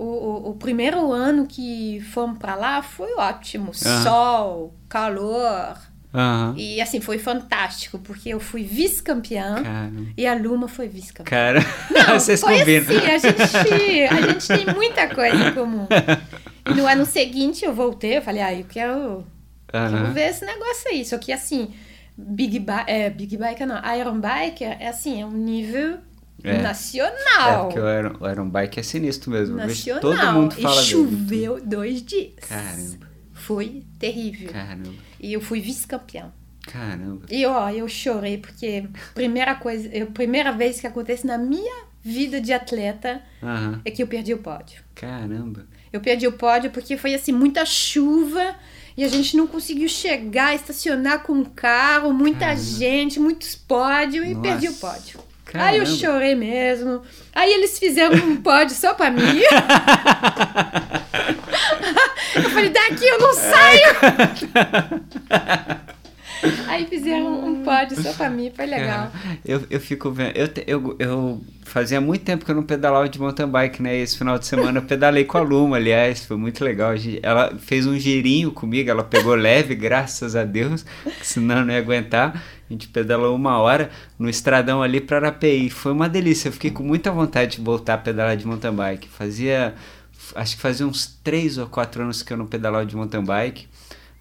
[0.00, 3.74] o, o, o, primeiro ano que fomos para lá foi ótimo.
[3.74, 5.76] Sol, calor.
[6.12, 6.54] Uhum.
[6.56, 9.62] E assim, foi fantástico, porque eu fui vice-campeã
[10.16, 11.30] e a Luma foi vice-campeã.
[11.30, 11.60] Cara,
[11.92, 12.82] não, vocês foi combinam.
[12.82, 15.86] assim, a gente, a gente tem muita coisa em comum.
[16.66, 19.24] E no ano seguinte eu voltei, eu falei, ah, eu quero, uhum.
[19.68, 21.04] quero ver esse negócio aí.
[21.04, 21.68] Só que assim,
[22.16, 25.98] Big, ba é, Big Bike não, Iron Bike é assim, é um nível
[26.42, 26.62] é.
[26.62, 27.12] Nacional.
[27.50, 29.56] É, porque o Iron, o Iron Bike é sinistro mesmo.
[29.56, 30.00] Nacional.
[30.00, 32.34] Todo mundo fala e choveu dois dias.
[32.48, 33.10] Caramba.
[33.32, 34.50] Foi terrível.
[34.50, 34.94] Caramba.
[35.18, 36.32] E eu fui vice-campeã.
[36.62, 37.26] Caramba.
[37.30, 42.40] E ó, eu chorei porque primeira coisa, eu, primeira vez que acontece na minha vida
[42.40, 43.80] de atleta uhum.
[43.84, 44.82] é que eu perdi o pódio.
[44.94, 45.66] Caramba.
[45.92, 48.54] Eu perdi o pódio porque foi assim muita chuva
[48.96, 52.62] e a gente não conseguiu chegar, estacionar com o carro, muita Caramba.
[52.62, 55.20] gente, muitos pódios e perdi o pódio.
[55.50, 55.70] Caramba.
[55.70, 57.02] Aí eu chorei mesmo.
[57.34, 59.20] Aí eles fizeram um pódio só pra mim.
[62.36, 63.96] eu falei, daqui eu não saio!
[66.68, 69.10] Aí fizeram um pódio só pra mim, foi legal.
[69.44, 70.36] Eu, eu fico vendo.
[70.36, 73.96] Eu, eu, eu fazia muito tempo que eu não pedalava de mountain bike, né?
[73.96, 76.92] Esse final de semana eu pedalei com a Luma, aliás, foi muito legal.
[77.22, 80.84] Ela fez um girinho comigo, ela pegou leve, graças a Deus,
[81.22, 82.42] senão eu não ia aguentar.
[82.68, 85.68] A gente pedalou uma hora no estradão ali para Arapeí.
[85.68, 86.48] Foi uma delícia.
[86.48, 89.08] Eu fiquei com muita vontade de voltar a pedalar de mountain bike.
[89.08, 89.74] Fazia.
[90.36, 93.66] Acho que fazia uns 3 ou 4 anos que eu não pedalava de mountain bike.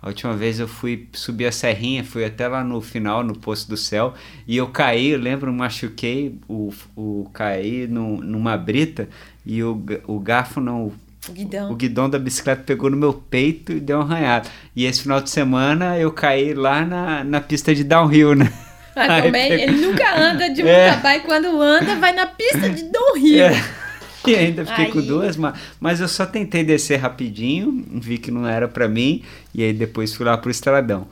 [0.02, 3.68] A última vez eu fui subir a serrinha, fui até lá no final, no Poço
[3.70, 4.14] do Céu,
[4.48, 9.10] e eu caí, eu lembro, machuquei, o, o caí no, numa brita
[9.46, 10.94] e o, o garfo não
[11.28, 11.72] o guidão.
[11.72, 14.50] O guidão da bicicleta pegou no meu peito e deu um arranhado.
[14.74, 18.52] E esse final de semana eu caí lá na, na pista de downhill, né?
[18.96, 20.92] Ah, também, ele nunca anda de é.
[20.92, 23.46] mountain bike, quando anda vai na pista de downhill.
[23.46, 23.79] É.
[24.28, 24.92] E ainda fiquei aí...
[24.92, 29.24] com duas, mas, mas eu só tentei descer rapidinho, vi que não era para mim,
[29.54, 31.08] e aí depois fui lá pro estradão.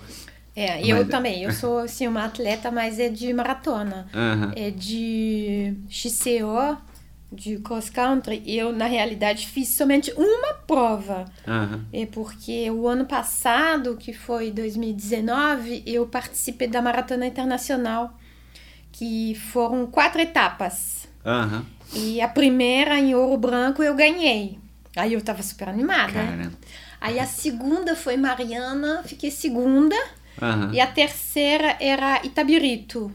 [0.56, 0.88] É, mas...
[0.88, 4.08] eu também, eu sou assim, uma atleta, mas é de maratona.
[4.14, 4.52] Uhum.
[4.56, 6.78] É de XCO
[7.32, 11.26] de cross country, eu na realidade fiz somente uma prova.
[11.48, 11.86] Aham.
[11.92, 18.18] É porque o ano passado, que foi 2019, eu participei da Maratona Internacional,
[18.92, 21.08] que foram quatro etapas.
[21.26, 21.66] Aham.
[21.94, 24.60] E a primeira, em Ouro Branco, eu ganhei.
[24.96, 26.12] Aí eu tava super animada.
[26.24, 26.52] né?
[27.00, 29.96] Aí a segunda foi Mariana, fiquei segunda.
[30.42, 30.72] Aham.
[30.74, 33.12] E a terceira era Itabirito.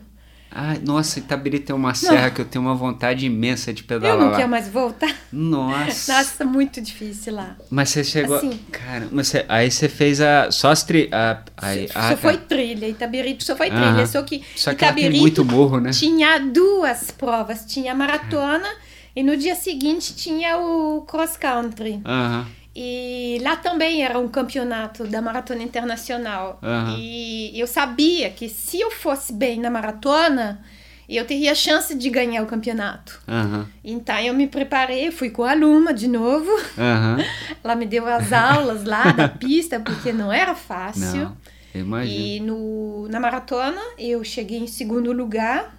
[0.55, 4.19] Ah, nossa, Itabiri tem uma serra que eu tenho uma vontade imensa de Eu pedalar
[4.19, 4.37] não lá.
[4.37, 5.11] quero mais voltar.
[5.33, 6.13] Nossa.
[6.13, 7.57] Nossa, muito difícil lá.
[7.71, 8.37] Mas você chegou.
[8.37, 8.61] Assim.
[8.71, 10.51] Cara, mas você- aí você fez a.
[10.51, 11.09] Só as tri.
[11.11, 12.17] A, aí, só ah, tá.
[12.17, 13.83] foi trilha, Itabirito só foi trilha.
[13.87, 14.07] Aham.
[14.07, 15.91] Só que, Só que muito morro, né?
[15.91, 17.65] tinha duas provas.
[17.65, 18.69] Tinha a maratona
[19.17, 22.01] e no dia seguinte tinha o cross country.
[22.05, 22.47] Aham.
[22.75, 26.59] E lá também era um campeonato da maratona internacional.
[26.63, 26.97] Aham.
[26.99, 30.65] E eu sabia que se eu fosse bem na maratona,
[31.07, 33.21] eu teria chance de ganhar o campeonato.
[33.29, 33.69] Aham.
[33.85, 36.51] Então eu me preparei, fui com a Luma de novo.
[36.79, 37.19] Aham.
[37.63, 41.25] Ela me deu as aulas lá da pista, porque não era fácil.
[41.25, 41.37] Não,
[41.75, 42.27] imagino.
[42.27, 45.79] E no, na maratona eu cheguei em segundo lugar.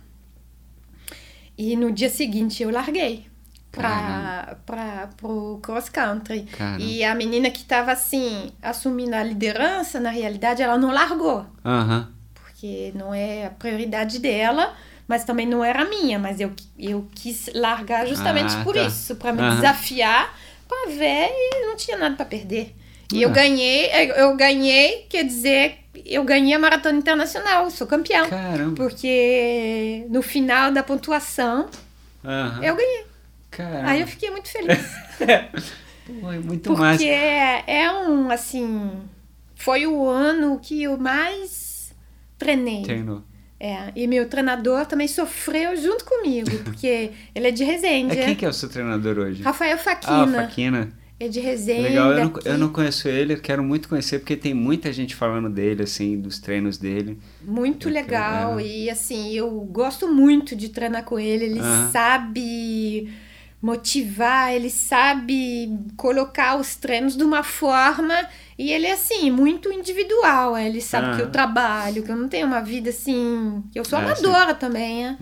[1.57, 3.32] E no dia seguinte eu larguei
[3.73, 6.47] para o cross country.
[6.79, 12.09] E a menina que estava assim, assumindo a liderança, na realidade ela não largou, Aham.
[12.33, 14.73] porque não é a prioridade dela,
[15.07, 16.17] mas também não era minha.
[16.19, 18.81] Mas eu, eu quis largar justamente Ah, por tá.
[18.83, 19.55] isso, para me Aham.
[19.55, 20.33] desafiar,
[20.67, 22.75] para ver e não tinha nada para perder.
[23.11, 23.33] E eu Ah.
[23.33, 28.29] ganhei, eu ganhei, quer dizer, eu ganhei a maratona internacional, sou campeão.
[28.29, 28.75] Caramba.
[28.75, 31.69] Porque no final da pontuação
[32.63, 33.05] eu ganhei.
[33.55, 33.89] Caramba.
[33.89, 34.79] Aí eu fiquei muito feliz.
[36.21, 37.05] Pô, é muito Porque massa.
[37.05, 38.91] é, é um, assim.
[39.55, 41.93] Foi o ano que eu mais
[42.37, 42.81] treinei.
[42.83, 43.23] Treinou.
[43.59, 48.19] É, e meu treinador também sofreu junto comigo, porque ele é de Resende.
[48.19, 49.41] É quem que é o seu treinador hoje?
[49.41, 50.41] Rafael Ah, o Faquina.
[50.41, 50.89] Faquina.
[51.17, 51.83] é de Resende.
[51.83, 55.15] Legal, eu não, eu não conheço ele, eu quero muito conhecer, porque tem muita gente
[55.15, 57.17] falando dele, assim, dos treinos dele.
[57.41, 58.57] Muito Eu legal.
[58.57, 61.45] quero- E assim, eu gosto muito de treinar com ele.
[61.45, 61.89] Ele Aham.
[61.93, 63.13] sabe
[63.63, 68.13] motivar, ele sabe colocar os treinos de uma forma.
[68.57, 70.57] E ele é assim, muito individual.
[70.57, 71.21] Ele sabe que Aham.
[71.21, 73.63] eu trabalho, que eu não tenho uma vida assim.
[73.71, 75.17] que Eu sou É, amadora também, é.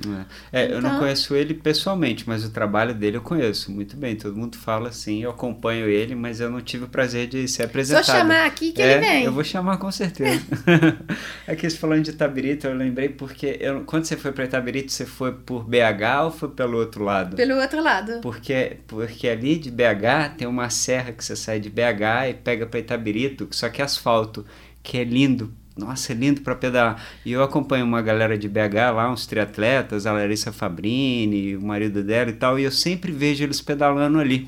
[0.52, 3.96] É, É, eu não Então- conheço ele pessoalmente, mas o trabalho dele eu conheço muito
[3.96, 4.16] bem.
[4.16, 7.64] Todo mundo fala assim, eu acompanho ele, mas eu não tive o prazer de ser
[7.64, 8.06] Só apresentado.
[8.06, 9.24] chamar aqui que é, ele vem.
[9.26, 10.42] Eu vou chamar com certeza.
[11.48, 15.06] Aqui você falando de Itabirito, eu lembrei porque eu- quando você foi para Itabirito, você
[15.06, 17.36] foi por BH ou foi pelo outro lado?
[17.36, 18.20] Pelo outro lado.
[18.22, 22.66] Porque, porque ali de BH tem uma serra que você sai de BH e pega
[22.66, 23.21] para Itabirito,
[23.52, 24.46] só que é asfalto,
[24.84, 25.54] que é lindo.
[25.76, 27.04] Nossa, é lindo para pedalar.
[27.26, 32.04] E eu acompanho uma galera de BH lá, uns triatletas, a Larissa Fabrini, o marido
[32.04, 34.48] dela e tal, e eu sempre vejo eles pedalando ali.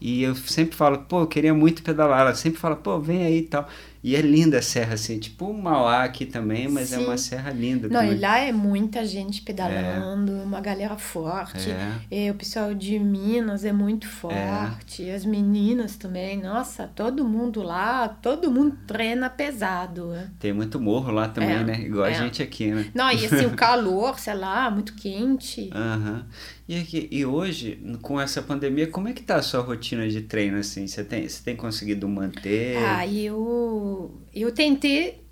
[0.00, 2.20] E eu sempre falo, pô, eu queria muito pedalar.
[2.20, 3.68] Ela sempre fala, pô, vem aí e tal.
[4.02, 7.04] E é linda a serra, assim, tipo o Mauá aqui também, mas é Sim.
[7.04, 8.16] uma serra linda Não, também.
[8.16, 11.70] e lá é muita gente pedalando, uma galera forte.
[11.70, 11.92] É.
[12.10, 15.08] E o pessoal de Minas é muito forte.
[15.10, 16.40] As meninas também.
[16.40, 20.12] Nossa, todo mundo lá, todo mundo treina pesado.
[20.38, 21.80] Tem muito morro lá também, É, né?
[21.80, 22.14] Igual a é.
[22.14, 22.90] gente aqui, né?
[22.94, 25.70] Não, e assim, o calor, sei lá, muito quente.
[25.74, 26.26] Aham.
[26.68, 30.20] E, aqui, e hoje, com essa pandemia, como é que tá a sua rotina de
[30.20, 30.86] treino, assim?
[30.86, 32.76] Você tem, você tem conseguido manter?
[32.76, 33.89] Ah, eu,
[34.34, 35.24] eu tentei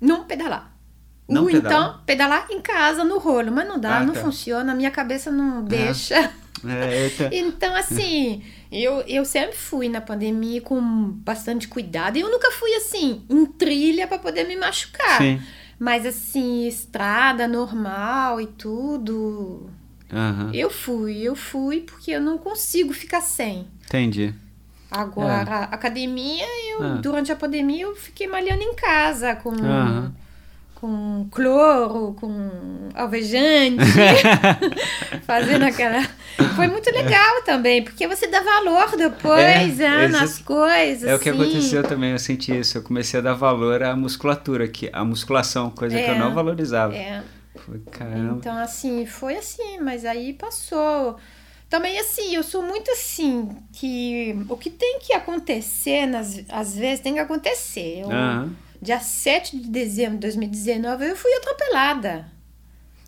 [0.00, 0.76] não pedalar.
[1.28, 1.88] Não Ou pedalar?
[1.90, 4.20] então pedalar em casa, no rolo, mas não dá, Ah, não tá.
[4.20, 6.16] funciona, a minha cabeça não deixa.
[6.16, 6.30] É.
[7.32, 10.78] Então, assim, eu, eu sempre fui na pandemia com
[11.12, 12.18] bastante cuidado.
[12.18, 15.16] Eu nunca fui, assim, em trilha para poder me machucar.
[15.18, 15.40] Sim.
[15.78, 19.70] Mas, assim, estrada normal e tudo.
[20.12, 20.50] Aham.
[20.52, 23.66] Eu fui, eu fui porque eu não consigo ficar sem.
[23.86, 24.34] Entendi.
[24.90, 26.98] Agora, academia, eu, Ah.
[27.00, 29.52] durante a pandemia, eu fiquei malhando em casa com.
[30.74, 33.84] Com cloro, com alvejante,
[35.26, 36.02] fazendo aquela.
[36.56, 41.06] Foi muito legal também, porque você dá valor depois É, né, esse- nas coisas.
[41.08, 41.38] É o que assim.
[41.42, 42.78] aconteceu também, eu senti isso.
[42.78, 46.18] Eu comecei a dar valor à musculatura, que, à musculação, coisa que eu É.
[46.18, 46.94] não valorizava.
[46.96, 47.22] É,
[47.56, 48.36] Foi, caramba.
[48.40, 51.18] então assim, foi assim, mas aí passou.
[51.70, 56.98] Também assim, eu sou muito assim, que o que tem que acontecer, nas, às vezes
[56.98, 58.00] tem que acontecer.
[58.02, 58.52] Eu, Aham.
[58.82, 62.26] Dia 7 de dezembro de 2019, eu fui atropelada.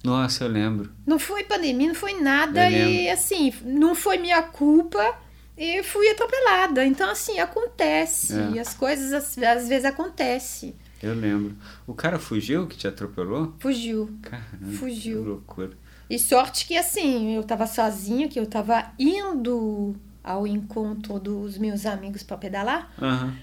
[0.04, 0.92] Nossa, eu lembro.
[1.06, 2.70] Não foi pandemia, não foi nada.
[2.70, 5.16] E assim, não foi minha culpa.
[5.56, 6.84] E fui atropelada.
[6.84, 8.34] Então, assim, acontece.
[8.34, 8.60] É.
[8.60, 10.74] As coisas às, às vezes acontecem.
[11.02, 11.56] Eu lembro.
[11.86, 13.54] O cara fugiu que te atropelou?
[13.58, 14.10] Fugiu.
[14.22, 14.76] Caramba.
[14.76, 15.22] Fugiu.
[15.22, 15.81] Que loucura.
[16.12, 21.86] E sorte que assim, eu tava sozinha, que eu tava indo ao encontro dos meus
[21.86, 22.92] amigos para pedalar.
[23.00, 23.34] Aham.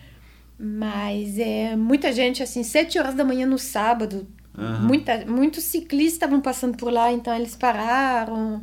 [0.59, 4.27] Mas é muita gente, assim, sete horas da manhã no sábado.
[4.55, 4.85] Aham.
[4.85, 8.61] Muita, muitos ciclistas estavam passando por lá, então eles pararam,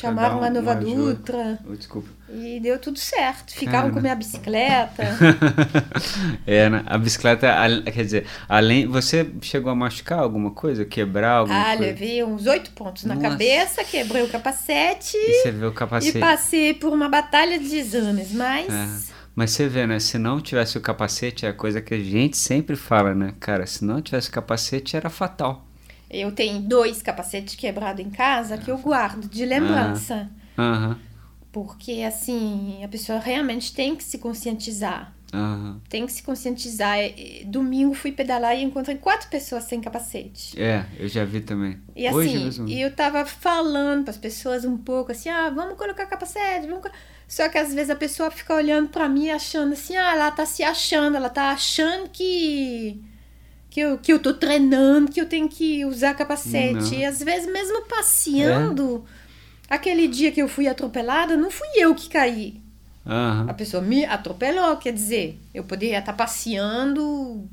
[0.00, 0.74] chamaram a Nova.
[0.74, 2.08] Dutra Oh, desculpa.
[2.28, 3.52] e deu tudo certo.
[3.52, 3.94] Ficaram Caramba.
[3.94, 5.02] com minha bicicleta.
[6.46, 6.82] é, né?
[6.86, 7.48] A bicicleta,
[7.92, 8.86] quer dizer, além.
[8.86, 10.84] Você chegou a machucar alguma coisa?
[10.84, 11.82] Quebrar alguma ah, coisa?
[11.82, 13.30] levei uns oito pontos na Nossa.
[13.30, 16.18] cabeça, quebrei o capacete E você vê o e capacete.
[16.18, 19.16] passei por uma batalha de exames, mas É.
[19.34, 19.98] Mas você vê, né?
[19.98, 23.34] Se não tivesse o capacete, é a coisa que a gente sempre fala, né?
[23.38, 25.65] Cara, se não tivesse o capacete, era fatal.
[26.10, 30.30] Eu tenho dois capacetes quebrados em casa que eu guardo de lembrança.
[30.58, 30.98] Aham,
[31.52, 35.14] Porque, assim, a pessoa realmente tem que se conscientizar.
[35.32, 35.80] aham.
[35.88, 36.98] Tem que se conscientizar.
[37.46, 40.58] Domingo fui pedalar e encontrei quatro pessoas sem capacete.
[40.60, 41.78] É, eu já vi também.
[41.94, 42.68] E Hoje assim, mesmo.
[42.68, 46.82] e eu tava falando para as pessoas um pouco assim, ah, vamos colocar capacete, vamos...
[46.82, 46.90] co-"
[47.28, 50.46] Só que às vezes a pessoa fica olhando para mim achando assim, ah, ela tá
[50.46, 53.02] se achando, ela tá achando que
[53.76, 56.92] que eu, que eu tô treinando, que eu tenho que usar capacete.
[56.92, 56.92] Não.
[56.94, 59.04] E às vezes mesmo passeando,
[59.68, 62.58] aquele dia que eu fui atropelada, não fui eu que caí.
[63.06, 63.44] Aham.
[63.50, 67.46] A pessoa me atropelou, quer dizer, eu poderia estar passeando,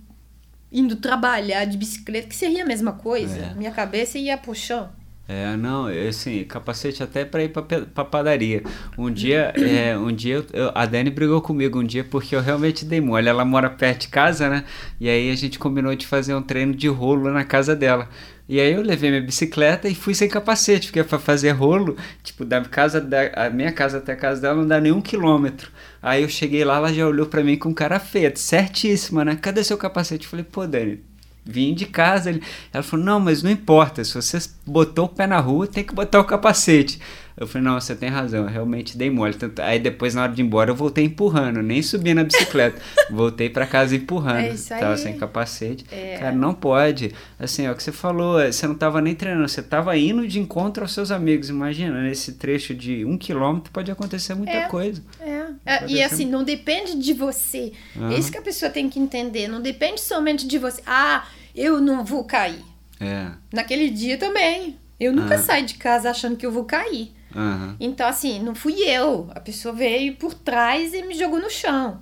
[0.72, 3.38] indo trabalhar de bicicleta, que seria a mesma coisa.
[3.38, 3.54] É.
[3.56, 4.92] Minha cabeça ia pro chão.
[5.26, 8.62] É, não, assim, capacete até pra ir pra, padaria.
[8.98, 12.84] Um dia, é, um dia eu- a Dani brigou comigo um dia porque eu realmente
[12.84, 13.30] dei mole.
[13.30, 14.66] Ela mora perto de casa, né?
[15.00, 18.10] E aí a gente combinou de fazer um treino de rolo na casa dela.
[18.50, 22.44] E aí eu levei minha bicicleta e fui sem capacete, porque pra fazer rolo, tipo,
[22.44, 25.72] da casa da minha casa até a casa dela não dá nem um quilômetro.
[26.02, 29.38] Aí eu cheguei lá, ela já olhou pra mim com cara feia, certíssima, né?
[29.42, 30.26] Cadê seu capacete?
[30.26, 31.00] Eu falei, pô, Dani,
[31.46, 32.40] Vim de casa.
[32.72, 34.04] Ela falou: Não, mas não importa.
[34.04, 37.00] Se você botou o pé na rua, tem que botar o capacete.
[37.36, 38.44] Eu falei: Não, você tem razão.
[38.44, 39.34] Eu realmente dei mole.
[39.34, 41.62] Tanto- Aí depois, na hora de ir embora, eu voltei empurrando.
[41.64, 42.80] Nem subi na bicicleta.
[43.10, 44.46] voltei pra casa empurrando.
[44.46, 44.80] É isso aí.
[44.80, 45.86] Tava sem capacete.
[45.92, 46.18] É.
[46.20, 47.12] Cara, não pode.
[47.40, 48.40] Assim, é o que você falou.
[48.40, 49.48] é, Você não tava nem treinando.
[49.50, 51.50] Você tava indo de encontro aos seus amigos.
[51.50, 54.68] Imagina, nesse trecho de um quilômetro pode acontecer muita É.
[54.68, 55.02] coisa.
[55.20, 55.44] É.
[55.66, 57.72] É, E assim, não depende de você.
[58.12, 59.48] É isso que a pessoa tem que entender.
[59.48, 60.82] Não depende somente de você.
[60.86, 62.64] Ah, eu não vou cair.
[63.00, 63.28] É.
[63.52, 64.78] Naquele dia também.
[65.00, 65.40] Eu nunca Ah.
[65.40, 67.12] saio de casa achando que eu vou cair.
[67.36, 67.76] Aham.
[67.80, 69.30] Então, assim, não fui eu.
[69.34, 72.02] A pessoa veio por trás e me jogou no chão.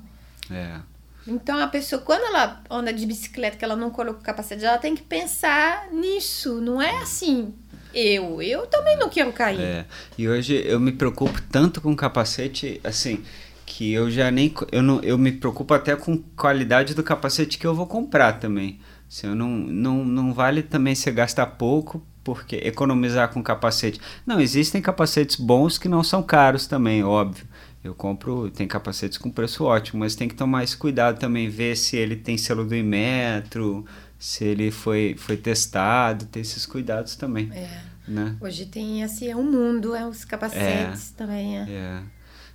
[0.50, 0.80] É.
[1.28, 4.78] Então, a pessoa, quando ela anda de bicicleta, que ela não coloca o capacete, ela
[4.78, 6.60] tem que pensar nisso.
[6.60, 7.54] Não é assim,
[7.94, 8.42] eu.
[8.42, 9.60] Eu também não quero cair.
[9.62, 9.86] É,
[10.18, 13.24] e hoje eu me preocupo tanto com capacete, assim,
[13.66, 14.54] que eu já nem.
[14.72, 18.80] Eu, não, eu me preocupo até com qualidade do capacete que eu vou comprar também.
[19.08, 24.00] Assim, eu não, não, não vale também você gastar pouco, porque economizar com capacete.
[24.26, 27.46] Não, existem capacetes bons que não são caros também, óbvio.
[27.84, 31.76] Eu compro, tem capacetes com preço ótimo, mas tem que tomar esse cuidado também, ver
[31.76, 33.84] se ele tem selo do Imetro,
[34.20, 37.82] se ele foi, foi testado, ter esses cuidados também, É.
[38.08, 38.36] né?
[38.40, 41.58] Hoje tem assim, é um mundo, é os capacetes também.
[41.58, 41.64] É.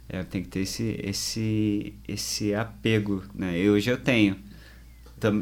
[0.09, 3.59] É, é, tem que ter esse, esse, esse apego, né?
[3.59, 4.37] E hoje eu tenho.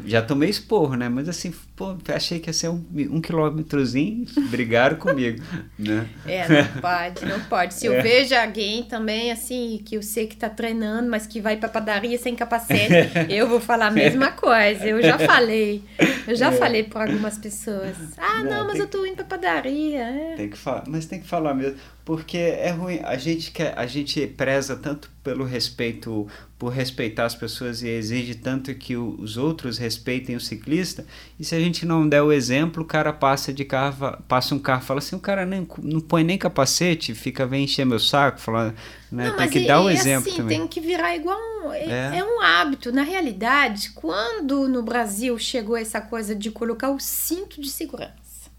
[0.05, 1.09] Já tomei esporro, né?
[1.09, 5.43] Mas assim, pô, achei que ia ser um, um quilômetrozinho, brigaram comigo,
[5.77, 6.07] né?
[6.25, 7.73] É, não pode, não pode.
[7.73, 8.01] Se eu É.
[8.01, 12.17] vejo alguém também, assim, que eu sei que tá treinando, mas que vai pra padaria
[12.17, 12.93] sem capacete,
[13.29, 14.85] eu vou falar a mesma coisa.
[14.85, 15.83] Eu já falei.
[16.27, 16.57] Eu já É.
[16.57, 17.95] falei pra algumas pessoas.
[18.17, 19.99] Ah, Não, não, mas eu tô indo pra padaria.
[20.01, 20.33] É.
[20.37, 22.99] Tem que falar, mas tem que falar mesmo, porque é ruim.
[23.03, 28.35] A gente quer, a gente preza tanto pelo respeito, por respeitar as pessoas e exige
[28.35, 31.05] tanto que os outros respeitem o ciclista.
[31.39, 34.59] E se a gente não der o exemplo, o cara passa de carro, passa um
[34.59, 38.39] carro, fala assim, o cara nem, não põe nem capacete, fica vem encher meu saco,
[38.39, 38.73] falando,
[39.11, 39.29] né?
[39.29, 40.59] Não, tem que e- dar o e exemplo assim, também.
[40.59, 41.71] tem que virar igual um.
[41.73, 42.17] É, É.
[42.19, 42.91] é um hábito.
[42.91, 48.49] Na realidade, quando no Brasil chegou essa coisa de colocar o cinto de segurança,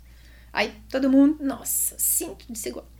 [0.53, 2.90] aí todo mundo, nossa, cinto de segurança.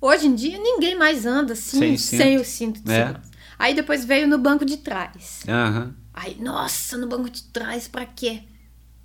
[0.00, 3.06] Hoje em dia, ninguém mais anda assim, Sem sem, o cinto de É.
[3.06, 3.30] segurança.
[3.58, 5.40] Aí depois veio no banco de trás.
[5.48, 5.94] Aham.
[6.14, 8.42] Aí, nossa, no banco de trás, pra quê?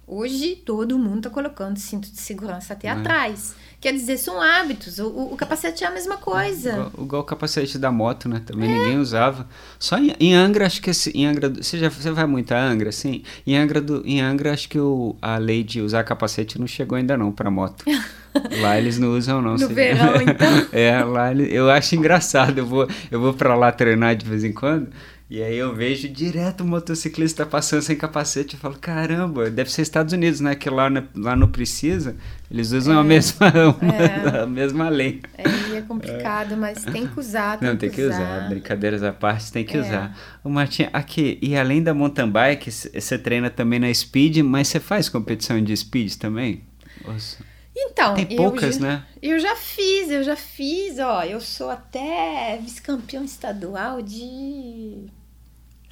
[0.06, 2.92] Hoje todo mundo tá colocando cinto de segurança até É.
[2.92, 3.56] atrás.
[3.80, 4.98] Quer dizer, são hábitos.
[5.00, 6.72] O, o- o capacete é a mesma coisa.
[6.72, 8.42] Igual, igual o capacete da moto, né?
[8.46, 9.48] Também ninguém usava.
[9.80, 12.92] Só em, em Angra, acho que em Angra, você já você vai muito a Angra,
[12.92, 13.24] sim?
[13.46, 16.98] Em Angra, do, em Angra acho que o, a lei de usar capacete não chegou
[16.98, 17.84] ainda não para moto.
[18.62, 19.56] Lá eles não usam não.
[19.56, 20.68] No verão, então.
[20.74, 22.58] é, lá eu acho engraçado.
[22.58, 24.88] Eu vou, eu vou para lá treinar de vez em quando.
[25.34, 28.54] E aí eu vejo direto o motociclista passando sem capacete.
[28.54, 30.54] Eu falo, caramba, deve ser Estados Unidos, né?
[30.54, 32.16] Que lá, lá não precisa.
[32.52, 33.48] Eles usam é, a, mesma,
[33.82, 35.24] é, a mesma lei.
[35.36, 37.58] É, é complicado, mas tem que usar.
[37.58, 38.22] Tem não, tem que, que usar.
[38.22, 38.50] usar.
[38.50, 39.82] Brincadeiras à parte, tem que é.
[39.82, 40.16] usar.
[40.44, 44.80] O Martim, aqui, e além da mountain bike, você treina também na speed, mas você
[44.80, 46.64] faz competição de speed também?
[47.04, 47.44] Nossa.
[47.76, 49.04] Então, tem poucas, eu, né?
[49.20, 55.10] Eu já fiz, eu já fiz, ó, eu sou até vice-campeão estadual de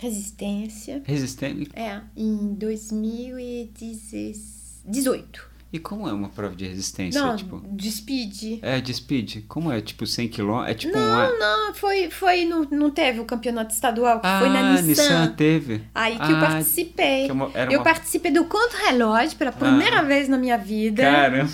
[0.02, 1.02] resistência.
[1.06, 1.70] Resistência?
[1.76, 5.52] É, em 2018.
[5.72, 7.22] E como é uma prova de resistência?
[7.22, 7.64] Não, tipo...
[7.72, 8.58] de speed.
[8.64, 9.46] É, de speed.
[9.48, 9.80] Como é?
[9.80, 10.64] Tipo 100 km?
[10.66, 11.30] É tipo não, uma...
[11.38, 14.88] não, foi, foi no, não teve o campeonato estadual, que ah, foi na Nissan.
[14.88, 15.84] Nissan teve.
[15.94, 17.28] Aí que ah, eu participei.
[17.28, 17.84] Que uma, eu uma...
[17.84, 21.04] participei do contra-relógio pela primeira ah, vez na minha vida.
[21.04, 21.52] Caramba.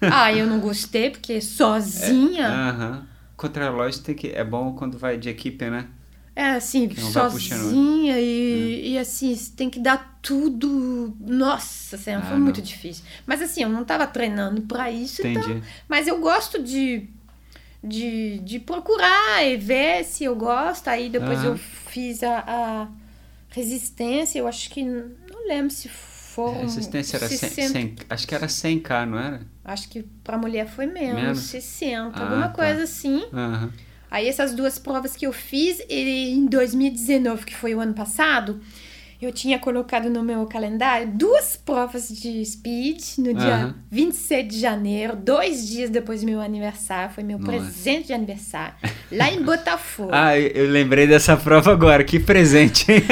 [0.00, 2.44] Ah, eu não gostei, porque sozinha.
[2.44, 2.84] É, Aham.
[2.84, 3.02] É, uh -huh.
[3.36, 5.86] Contra-relógio tem que, é bom quando vai de equipe, né?
[6.38, 11.12] É assim, sozinha e, e assim, tem que dar tudo.
[11.18, 12.44] Nossa Senhora, ah, foi não.
[12.44, 13.04] muito difícil.
[13.26, 15.58] Mas assim, eu não estava treinando para isso, então, Entendi.
[15.58, 15.68] então.
[15.88, 17.08] Mas eu gosto de,
[17.82, 20.86] de, de procurar e ver se eu gosto.
[20.86, 22.88] Aí depois eu fiz a, a
[23.48, 24.84] resistência, eu acho que.
[24.84, 26.60] Não lembro se foram.
[26.60, 27.68] Resistência era 60...
[27.72, 29.40] 100, acho que era 100k, não era?
[29.64, 31.40] Acho que para mulher foi menos, menos?
[31.40, 32.54] 60, ah, alguma tá.
[32.54, 33.24] coisa assim.
[33.32, 33.72] Aham.
[34.10, 38.60] Aí essas duas provas que eu fiz em 2019, que foi o ano passado,
[39.20, 43.74] eu tinha colocado no meu calendário duas provas de speed no dia uhum.
[43.90, 47.12] 27 de janeiro, dois dias depois do meu aniversário.
[47.12, 47.50] Foi meu Nossa.
[47.50, 48.74] presente de aniversário,
[49.10, 50.10] lá em Botafogo.
[50.14, 53.02] ah, eu lembrei dessa prova agora, que presente, hein?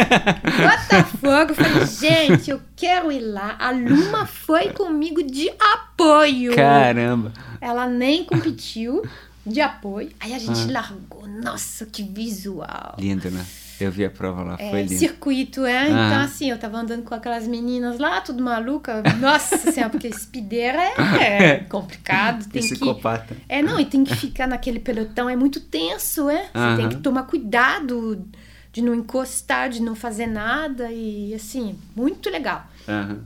[0.89, 3.57] Botafogo, falei, gente, eu quero ir lá.
[3.59, 6.55] A Luma foi comigo de apoio.
[6.55, 7.33] Caramba.
[7.61, 9.03] Ela nem competiu
[9.47, 10.11] de apoio.
[10.19, 10.73] Aí a gente ah.
[10.73, 11.27] largou.
[11.27, 12.97] Nossa, que visual.
[12.99, 13.45] Lindo, né?
[13.79, 14.99] Eu vi a prova lá, é, foi lindo.
[14.99, 15.83] Circuito, é.
[15.83, 15.89] Ah.
[15.89, 19.03] Então, assim, eu tava andando com aquelas meninas lá, tudo maluca.
[19.21, 22.49] Nossa Senhora, porque speeder é, é complicado.
[22.49, 23.35] Tem Psicopata.
[23.35, 26.49] Que, é, não, e tem que ficar naquele pelotão, é muito tenso, é.
[26.53, 28.27] Você tem que tomar cuidado
[28.73, 30.91] de não encostar, de não fazer nada.
[30.91, 32.67] E, assim, muito legal.
[32.89, 33.25] Aham.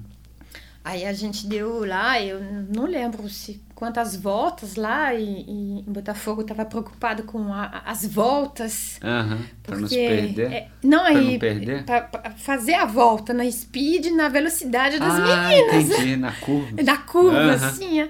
[0.83, 2.41] Aí a gente deu lá, eu
[2.75, 9.01] não lembro se quantas voltas lá e, em Botafogo estava preocupado com a, as voltas.
[9.03, 10.53] Uhum, para não se perder.
[10.53, 11.39] É, não, aí?
[11.87, 15.91] Para fazer a volta na speed, na velocidade das ah, meninas.
[15.91, 16.76] Entendi, na curva.
[16.85, 17.51] Na curva, uhum.
[17.51, 18.09] assim.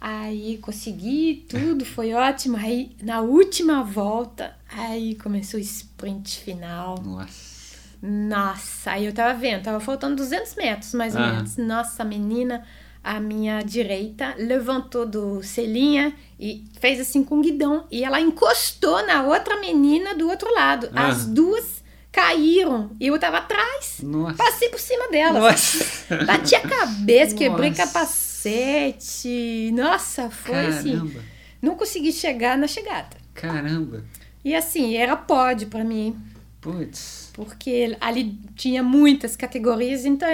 [0.00, 2.56] Aí consegui, tudo foi ótimo.
[2.56, 6.98] Aí na última volta, aí começou o sprint final.
[7.04, 7.52] Nossa.
[8.00, 11.34] Nossa, aí eu tava vendo, tava faltando 200 metros mais ou uhum.
[11.34, 11.56] menos.
[11.58, 12.64] Nossa, a menina,
[13.02, 17.84] a minha direita, levantou do selinha e fez assim com o guidão.
[17.90, 20.86] E ela encostou na outra menina do outro lado.
[20.86, 20.92] Uhum.
[20.94, 21.82] As duas
[22.12, 23.98] caíram e eu tava atrás.
[24.02, 24.36] Nossa.
[24.36, 25.42] Passei por cima delas.
[25.42, 26.24] Nossa.
[26.24, 29.70] Bati a cabeça, quebrei capacete.
[29.72, 30.78] Nossa, foi Caramba.
[30.78, 31.16] assim.
[31.60, 33.16] Não consegui chegar na chegada.
[33.34, 34.04] Caramba.
[34.44, 36.16] E assim, era pódio para mim.
[36.62, 37.30] Putz.
[37.34, 40.28] Porque ali tinha muitas categorias, então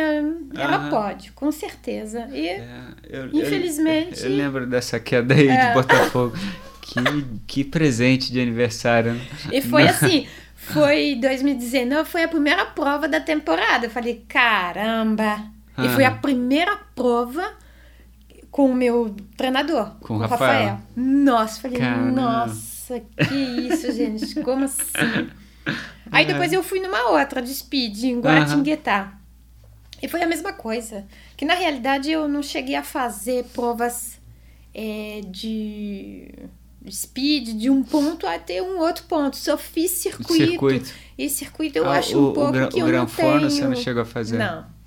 [0.55, 2.29] ela pode, com certeza.
[2.31, 2.71] E, é,
[3.09, 4.23] eu, infelizmente.
[4.23, 5.69] Eu, eu, lembro dessa queda aí é.
[5.69, 6.37] de Botafogo.
[6.83, 6.95] que,
[7.47, 9.15] que presente de aniversário.
[9.15, 9.21] Né?
[9.53, 9.91] E foi Não.
[9.91, 10.29] assim.
[10.55, 13.87] Foi 2019, foi a primeira prova da temporada.
[13.87, 15.41] Eu falei, caramba!
[15.75, 15.87] Ah.
[15.87, 17.55] E foi a primeira prova
[18.51, 20.41] com o meu treinador, com o Rafael.
[20.41, 20.81] Rafael.
[20.95, 22.11] Nossa, falei, caramba.
[22.11, 25.31] nossa, que isso, gente, como assim?
[26.11, 29.13] Aí depois eu fui numa outra de speed, em Guaratinguetá.
[29.13, 29.19] Uhum.
[30.03, 31.05] E foi a mesma coisa.
[31.37, 34.19] Que na realidade eu não cheguei a fazer provas
[34.75, 36.33] é, de
[36.91, 39.37] speed de um ponto até um outro ponto.
[39.37, 40.51] Só fiz circuito.
[40.51, 40.93] circuito.
[41.17, 43.41] E circuito eu ah, acho o, um pouco o, que o eu não tenho.
[43.41, 44.39] você não chegou a fazer?
[44.39, 44.79] Não.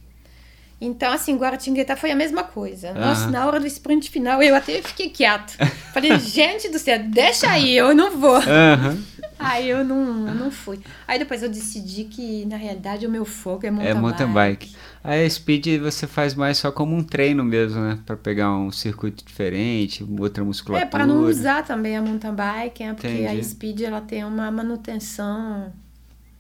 [0.79, 2.91] Então, assim, Guaratinguetá foi a mesma coisa.
[2.91, 5.55] Nossa, na hora do sprint final, eu até fiquei quieto.
[5.93, 8.38] Falei, gente do céu, deixa aí, eu não vou.
[8.38, 9.03] Uhum.
[9.43, 10.79] Aí eu não, não fui.
[11.07, 14.65] Aí depois eu decidi que, na realidade, o meu foco é mountain, é mountain bike.
[14.67, 14.77] bike.
[15.03, 17.99] Aí a speed você faz mais só como um treino mesmo, né?
[18.05, 20.87] Pra pegar um circuito diferente, outra musculatura.
[20.87, 22.93] É, pra não usar também a mountain bike, né?
[22.93, 23.39] Porque Entendi.
[23.39, 25.73] a speed, ela tem uma manutenção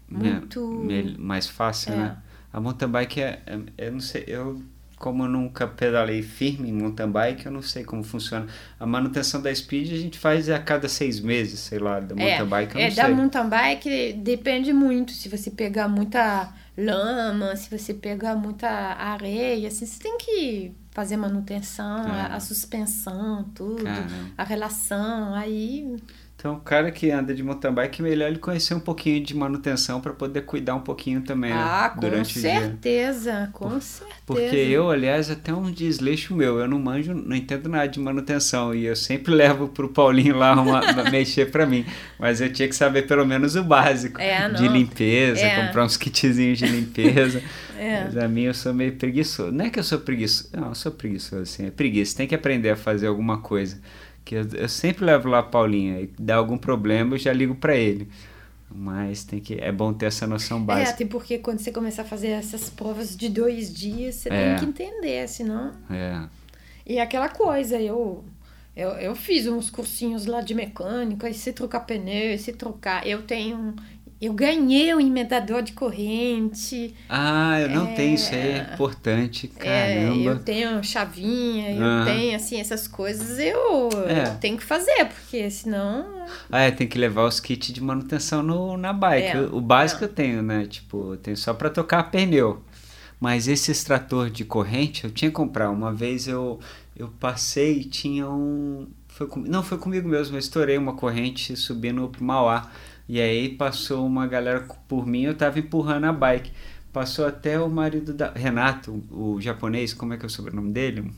[0.09, 0.85] muito...
[1.17, 1.95] mais fácil, é.
[1.95, 2.17] né?
[2.53, 4.61] A mountain bike é, é, eu não sei, eu
[5.01, 8.45] como eu nunca pedalei firme em mountain bike, eu não sei como funciona.
[8.79, 12.37] A manutenção da speed a gente faz a cada seis meses, sei lá, da é,
[12.37, 13.03] mountain bike, eu é, não sei.
[13.03, 18.69] É, da mountain bike depende muito, se você pegar muita lama, se você pegar muita
[18.69, 24.31] areia, assim, você tem que fazer manutenção, a, a, suspensão, tudo, Caramba.
[24.37, 25.97] a relação, aí...
[26.41, 29.35] Então, o cara que anda de mountain bike, é melhor ele conhecer um pouquinho de
[29.37, 32.01] manutenção para poder cuidar um pouquinho também, ah, né?
[32.01, 32.53] Durante o dia.
[32.53, 34.19] Com certeza, com certeza.
[34.25, 38.73] Porque eu, aliás, até um desleixo meu, eu não manjo, não entendo nada de manutenção
[38.73, 40.81] e eu sempre levo pro Paulinho lá uma,
[41.11, 41.85] mexer para mim.
[42.17, 45.67] Mas eu tinha que saber pelo menos o básico é, de limpeza, é.
[45.67, 47.39] comprar uns kitzinhos de limpeza.
[47.77, 48.05] é.
[48.05, 49.51] Mas a mim eu sou meio preguiçoso.
[49.51, 52.17] Não é que eu sou preguiçoso, não, eu sou preguiçoso, assim, é preguiça.
[52.17, 53.79] Tem que aprender a fazer alguma coisa.
[54.23, 57.55] Que eu, eu sempre levo lá a Paulinha e dá algum problema eu já ligo
[57.55, 58.07] para ele.
[58.73, 60.89] Mas tem que, é bom ter essa noção é, básica.
[60.89, 64.55] É, até porque quando você começar a fazer essas provas de dois dias, você é.
[64.55, 65.73] tem que entender, senão.
[65.89, 66.23] É.
[66.85, 68.23] E aquela coisa, eu,
[68.75, 73.05] eu, eu fiz uns cursinhos lá de mecânica, e se trocar pneu, se trocar.
[73.05, 73.75] Eu tenho
[74.21, 76.93] eu ganhei um emendador de corrente.
[77.09, 80.15] Ah, eu não é, tenho, isso é importante, é, caramba.
[80.15, 82.03] É, eu tenho chavinha, eu ah.
[82.05, 84.25] tenho, assim, essas coisas eu, é.
[84.39, 86.05] tenho que fazer, porque senão...
[86.51, 89.27] Ah, é, tem que levar os kits de manutenção no, na bike.
[89.27, 92.61] É, o, o básico eu tenho, né, tipo, eu tenho só para tocar pneu.
[93.19, 95.69] Mas esse extrator de corrente, eu tinha que comprar.
[95.69, 96.59] Uma vez eu,
[96.95, 98.87] eu passei e tinha um...
[99.07, 102.71] Foi com, não, foi comigo mesmo, eu estourei uma corrente subindo pro Mauá.
[103.11, 106.49] E aí passou uma galera por mim, eu tava empurrando a bike.
[106.93, 108.31] Passou até o marido da.
[108.31, 111.11] Renato, o japonês, como é que é o sobrenome dele?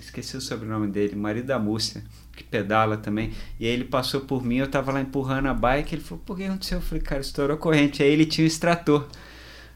[0.00, 2.02] Esqueci o sobrenome dele, marido da Múcia,
[2.34, 3.30] que pedala também.
[3.60, 5.94] E aí ele passou por mim, eu tava lá empurrando a bike.
[5.94, 6.78] Ele falou: por que aconteceu?
[6.78, 8.02] Eu falei: cara, estourou corrente.
[8.02, 9.06] Aí ele tinha o extrator.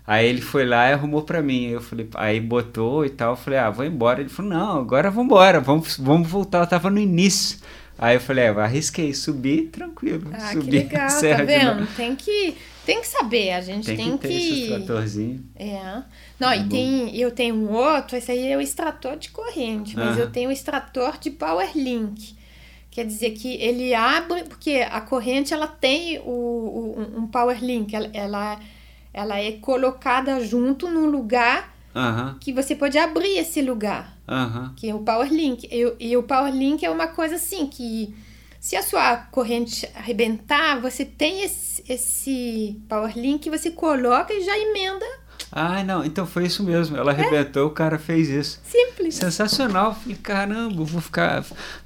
[0.05, 1.67] Aí ele foi lá e arrumou para mim.
[1.67, 3.35] Eu falei, aí botou e tal.
[3.35, 4.21] Eu falei, ah, vou embora.
[4.21, 6.59] Ele falou, não, agora vamos embora, vamos, vamos voltar.
[6.59, 7.59] Eu tava no início.
[7.97, 10.31] Aí eu falei, é, arrisquei, subi tranquilo.
[10.33, 11.87] Ah, subi que legal, tá vendo?
[11.95, 14.29] Tem que, tem que saber, a gente tem, tem que...
[14.29, 15.45] Ter esse tratorzinho.
[15.55, 16.03] É.
[16.39, 19.97] Não, é e tem, eu tenho um outro, esse aí é o extrator de corrente,
[19.97, 22.37] mas eu tenho o extrator de Power Link.
[22.91, 27.95] Quer dizer que ele abre, porque a corrente ela tem o, o um Power Link,
[27.95, 28.61] ela, ela,
[29.13, 32.35] ela é colocada junto num lugar Uhum.
[32.41, 34.17] Que você pode abrir esse lugar.
[34.29, 34.73] Uhum.
[34.75, 35.69] Que é o Powerlink.
[35.71, 38.15] E, e o Powerlink é uma coisa assim que
[38.59, 45.05] se a sua corrente arrebentar, você tem esse, esse Powerlink, você coloca e já emenda.
[45.53, 46.97] Ah, não, então foi isso mesmo.
[46.97, 47.67] Ela arrebentou, é.
[47.67, 48.61] o cara fez isso.
[48.65, 49.15] Simples.
[49.15, 49.95] Sensacional.
[49.95, 51.45] Falei, caramba, vou ficar.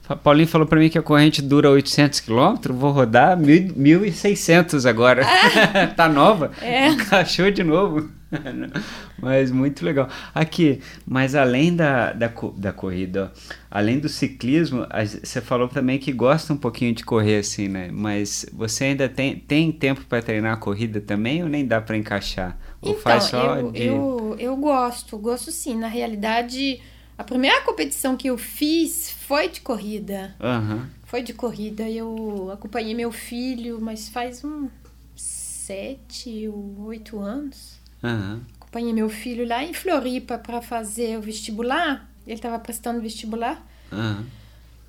[0.08, 5.26] A Paulinho falou para mim que a corrente dura 800 km, vou rodar 1.600 agora.
[5.26, 5.86] Ah.
[5.94, 6.52] tá nova.
[6.62, 6.88] É.
[6.88, 8.08] Encaixou de novo.
[9.20, 10.08] mas muito legal.
[10.34, 13.32] Aqui, mas além da, da, da corrida,
[13.70, 14.86] além do ciclismo,
[15.22, 17.90] você falou também que gosta um pouquinho de correr assim, né?
[17.92, 21.96] Mas você ainda tem, tem tempo para treinar a corrida também ou nem dá para
[21.96, 22.58] encaixar?
[22.80, 23.82] Ou então, faz só eu, de...
[23.82, 25.76] eu, eu gosto, gosto sim.
[25.76, 26.80] Na realidade,
[27.16, 30.36] a primeira competição que eu fiz foi de corrida.
[30.40, 30.86] Uhum.
[31.04, 31.88] Foi de corrida.
[31.88, 34.68] Eu acompanhei meu filho, mas faz um
[35.16, 37.77] sete ou oito anos.
[38.02, 38.40] Uhum.
[38.60, 42.08] Acompanhei meu filho lá em Floripa para fazer o vestibular.
[42.26, 43.64] Ele estava prestando vestibular.
[43.90, 44.24] Uhum.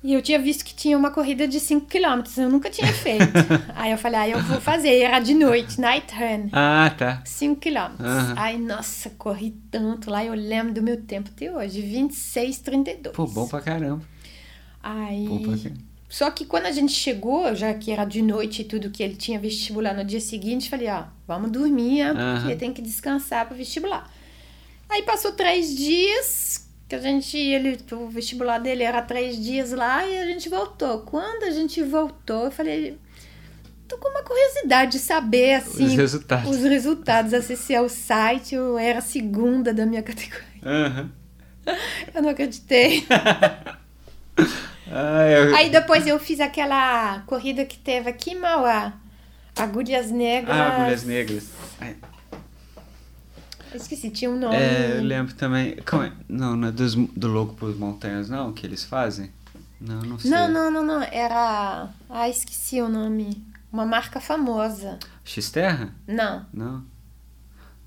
[0.02, 3.22] E eu tinha visto que tinha uma corrida de 5 km, eu nunca tinha feito.
[3.76, 5.00] aí eu falei, ah, eu vou fazer.
[5.00, 6.48] Era de noite, night run.
[6.52, 7.22] Ah, tá.
[7.24, 8.02] 5 km.
[8.02, 8.34] Uhum.
[8.36, 13.12] Aí, nossa, corri tanto lá, eu lembro do meu tempo até hoje, 26,32.
[13.12, 14.02] Pô, bom pra caramba.
[14.82, 15.26] Aí.
[15.28, 15.89] Bom pra caramba.
[16.10, 19.14] Só que quando a gente chegou, já que era de noite e tudo que ele
[19.14, 22.04] tinha vestibular no dia seguinte, falei, ó, vamos dormir,
[22.40, 24.12] porque tem que descansar para vestibular.
[24.88, 30.04] Aí passou três dias, que a gente, ele, o vestibular dele era três dias lá
[30.04, 31.02] e a gente voltou.
[31.02, 32.98] Quando a gente voltou, eu falei,
[33.86, 36.50] tô com uma curiosidade de saber, assim, os resultados.
[36.50, 40.60] Os resultados, acessei ao site, eu era a segunda da minha categoria.
[40.64, 41.08] Uhum.
[42.12, 43.06] Eu não acreditei.
[44.90, 45.54] Ah, eu...
[45.54, 48.92] Aí depois eu fiz aquela corrida que teve aqui em Mauá.
[49.56, 50.56] Agulhas Negras.
[50.56, 51.50] Ah, Agulhas Negras.
[53.74, 54.56] Esqueci, tinha um nome.
[54.56, 55.76] É, eu lembro também.
[55.88, 56.12] Como é?
[56.28, 59.30] Não, não é dos, do Louco por Montanhas, não, que eles fazem?
[59.80, 60.30] Não, não sei.
[60.30, 61.02] Não, não, não, não.
[61.02, 61.88] Era.
[62.08, 63.44] Ah, esqueci o nome.
[63.72, 64.98] Uma marca famosa.
[65.24, 65.94] X-Terra?
[66.06, 66.44] Não.
[66.52, 66.84] Não.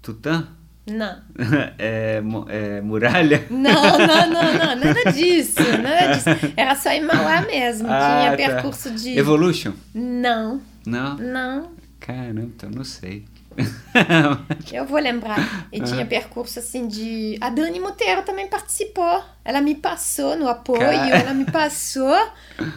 [0.01, 0.47] Tutã?
[0.85, 1.21] Não.
[1.79, 3.45] É, é, muralha?
[3.49, 6.29] Não, não, não, não, nada disso, nada disso.
[6.55, 8.53] Era só em Mauá mesmo, ah, tinha tá.
[8.53, 9.17] percurso de...
[9.17, 9.73] Evolution?
[9.93, 10.61] Não.
[10.85, 11.17] Não?
[11.17, 11.71] Não.
[11.99, 13.25] Caramba, então não sei.
[14.71, 15.67] Eu vou lembrar.
[15.71, 17.37] E tinha percurso assim de.
[17.39, 19.23] A Dani Monteiro também participou.
[19.45, 21.09] Ela me passou no apoio, Car...
[21.09, 22.15] ela me passou.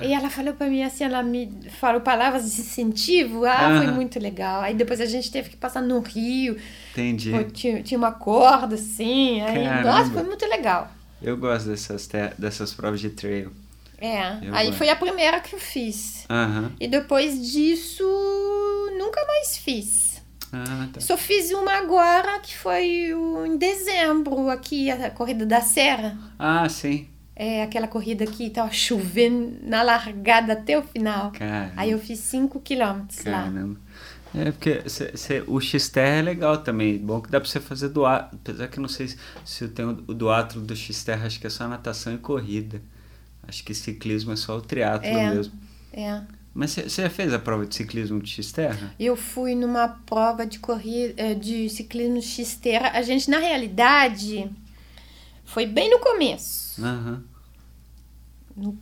[0.02, 1.50] e ela falou para mim assim: ela me
[1.80, 3.44] falou palavras de incentivo.
[3.44, 3.76] Ah, uhum.
[3.78, 4.62] foi muito legal.
[4.62, 6.56] Aí depois a gente teve que passar no Rio.
[6.92, 7.32] Entendi.
[7.52, 9.40] tinha, tinha uma corda assim.
[9.42, 10.90] Aí, nossa, foi muito legal.
[11.22, 12.08] Eu gosto dessas,
[12.38, 13.50] dessas provas de trail.
[13.98, 16.26] É, eu aí foi a primeira que eu fiz.
[16.28, 16.70] Uhum.
[16.78, 18.04] E depois disso,
[18.98, 20.05] nunca mais fiz.
[20.52, 21.00] Ah, tá.
[21.00, 23.10] Só fiz uma agora, que foi
[23.46, 26.16] em dezembro, aqui, a Corrida da Serra.
[26.38, 27.08] Ah, sim.
[27.38, 31.32] É aquela corrida que tava chovendo na largada até o final.
[31.32, 31.72] Caramba.
[31.76, 33.42] Aí eu fiz 5 quilômetros lá.
[33.42, 33.78] Caramba.
[34.34, 36.98] É, porque cê, cê, o X-Terra é legal também.
[36.98, 39.68] Bom que dá pra você fazer do Apesar que eu não sei se, se eu
[39.68, 42.80] tenho o duatlo do X-Terra, acho que é só natação e corrida.
[43.46, 45.52] Acho que ciclismo é só o triatlo é, mesmo.
[45.92, 46.22] É.
[46.56, 48.94] Mas você já fez a prova de ciclismo de X-Terra?
[48.98, 52.92] Eu fui numa prova de corrida eh, de ciclismo X-Terra.
[52.94, 54.50] A gente, na realidade,
[55.44, 56.82] foi bem no começo.
[56.82, 57.22] Uhum.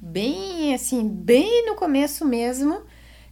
[0.01, 2.81] Bem, assim, bem no começo mesmo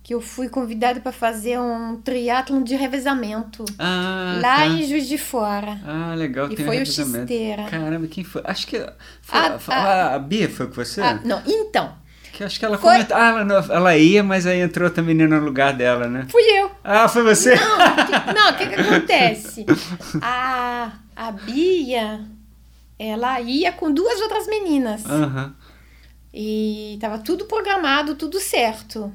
[0.03, 3.65] que eu fui convidada para fazer um triatlon de revezamento.
[3.79, 4.67] Ah, lá tá.
[4.67, 5.81] em Juiz de Fora.
[5.87, 6.51] Ah, legal.
[6.51, 6.85] E tem foi o.
[6.85, 7.67] Xisteira.
[7.71, 8.43] Caramba, quem foi?
[8.45, 11.01] Acho que foi, Ah, a, a, a Bia foi com você?
[11.01, 12.02] Ah, não, então,
[12.43, 12.93] Que acho que ela Foi.
[12.95, 13.17] comentou.
[13.17, 16.27] Ah, ela, não- ela ia, mas aí entrou outra menina no lugar dela, né?
[16.29, 16.71] fui eu.
[16.83, 17.55] Ah, foi você?
[17.55, 19.67] Não, que- o que, que acontece?
[20.21, 22.21] A, a Bia,
[22.99, 25.05] ela ia com duas outras meninas.
[25.07, 25.55] Aham.
[26.35, 29.13] E tava tudo programado, tudo certo.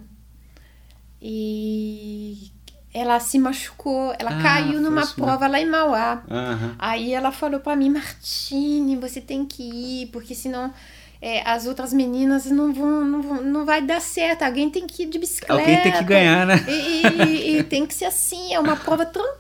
[1.21, 2.51] E
[2.93, 5.15] ela se machucou, ela Ah, caiu numa mesmo.
[5.25, 6.23] prova lá em Mauá.
[6.29, 6.75] Aham.
[6.79, 10.73] Aí ela falou pra mim, Martine, você tem que ir, porque senão
[11.21, 14.43] é, as outras meninas não vão, não vão, não vai dar certo.
[14.43, 15.53] Alguém tem que ir de bicicleta.
[15.53, 16.63] Alguém tem que ganhar, né?
[16.67, 19.37] E, e- e tem que ser assim, é uma prova tranquila.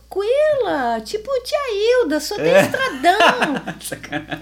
[1.05, 1.57] Tipo tia
[2.01, 2.61] Hilda, só tem É.
[2.61, 3.17] estradão.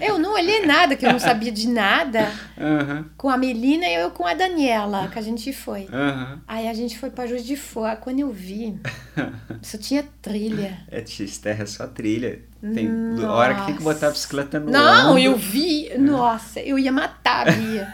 [0.00, 2.30] Eu não olhei nada, que eu não sabia de nada.
[2.58, 3.06] Aham.
[3.16, 5.86] Com a Melina e eu com a Daniela, que a gente foi.
[5.92, 6.40] Aham.
[6.46, 7.96] Aí a gente foi pra Juiz de Fora.
[7.96, 8.78] Quando eu vi,
[9.62, 10.78] só tinha trilha.
[10.90, 12.40] É X-Terra, é só trilha.
[12.74, 13.30] Tem Nossa.
[13.30, 15.22] hora que tem que botar a bicicleta no Não, ombro.
[15.22, 15.90] eu vi.
[15.98, 17.88] Nossa, eu ia matar a Bia.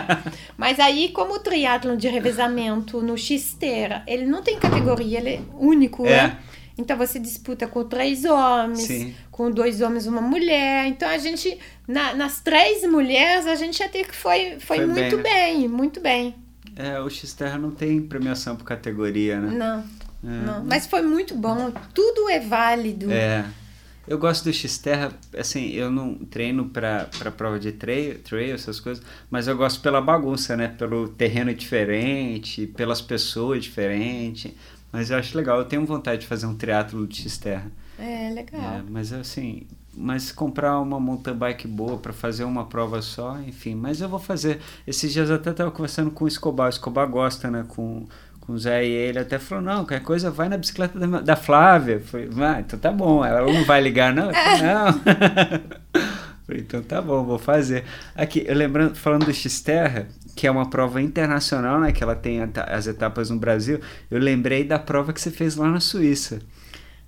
[0.56, 5.40] Mas aí, como o triatlon de revezamento no X-Terra, ele não tem categoria, ele é
[5.58, 6.10] único, É.
[6.28, 6.38] né?
[6.76, 9.14] Então você disputa com três homens, Sim.
[9.30, 10.86] com dois homens e uma mulher.
[10.86, 11.56] Então a gente,
[11.86, 15.22] na- nas três mulheres, a gente até que foi, foi, Foi bem, muito né?
[15.22, 16.34] bem, muito bem.
[16.76, 19.56] É, o X-Terra não tem premiação por categoria, né?
[19.56, 19.84] Não,
[20.22, 20.64] não.
[20.64, 23.12] Mas foi muito bom, tudo é válido.
[23.12, 23.44] É.
[24.06, 28.78] Eu gosto do X-Terra, assim, eu não treino pra, pra prova de trail, trail, essas
[28.78, 30.68] coisas, mas eu gosto pela bagunça, né?
[30.68, 34.52] Pelo terreno diferente, pelas pessoas diferentes.
[34.94, 37.66] Mas eu acho legal, eu tenho vontade de fazer um triatlo de X-Terra.
[37.98, 38.60] É, legal.
[38.60, 43.74] É, mas assim, mas comprar uma mountain bike boa para fazer uma prova só, enfim,
[43.74, 44.60] mas eu vou fazer.
[44.86, 48.06] Esses dias eu até tava conversando com o Escobar, o Escobar gosta, né, com,
[48.40, 51.34] com o Zé e ele até falou, não, qualquer coisa vai na bicicleta da, da
[51.34, 51.94] Flávia.
[51.94, 54.30] Eu Falei, ah, então tá bom, ela não vai ligar não?
[54.30, 55.74] Eu falei, não.
[56.46, 57.84] Falei, então tá bom, vou fazer.
[58.14, 62.40] Aqui, eu lembrando, falando do X-Terra, que é uma prova internacional, né, que ela tem
[62.68, 63.80] as etapas no Brasil,
[64.10, 66.40] eu lembrei da prova que você fez lá na Suíça.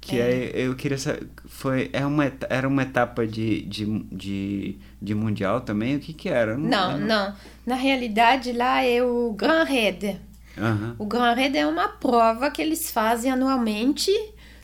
[0.01, 5.15] Que aí eu queria saber, foi, é uma, era uma etapa de, de, de, de
[5.17, 5.97] mundial também?
[5.97, 6.53] O que que era?
[6.53, 7.07] Eu Não, lembro.
[7.07, 7.35] não.
[7.67, 10.21] Na realidade, lá é o Grand Raid.
[10.57, 10.95] Aham.
[10.97, 14.13] O Grand Raid é uma prova que eles fazem anualmente,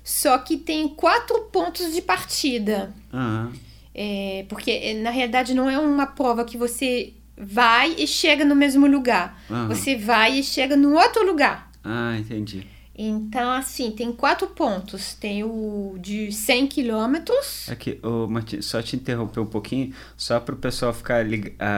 [0.05, 2.95] só que tem quatro pontos de partida.
[3.13, 3.53] Aham.
[3.93, 8.55] É, porque, é, na realidade, não é uma prova que você vai e chega no
[8.55, 9.43] mesmo lugar.
[9.51, 9.69] Aham.
[9.69, 11.71] Você vai e chega no outro lugar.
[11.83, 12.67] Ah, entendi.
[13.05, 15.15] Então, assim, tem quatro pontos.
[15.15, 17.69] Tem o de 100 quilômetros.
[17.69, 21.25] Aqui, ô, Martin, só te interromper um pouquinho, só para o pessoal ficar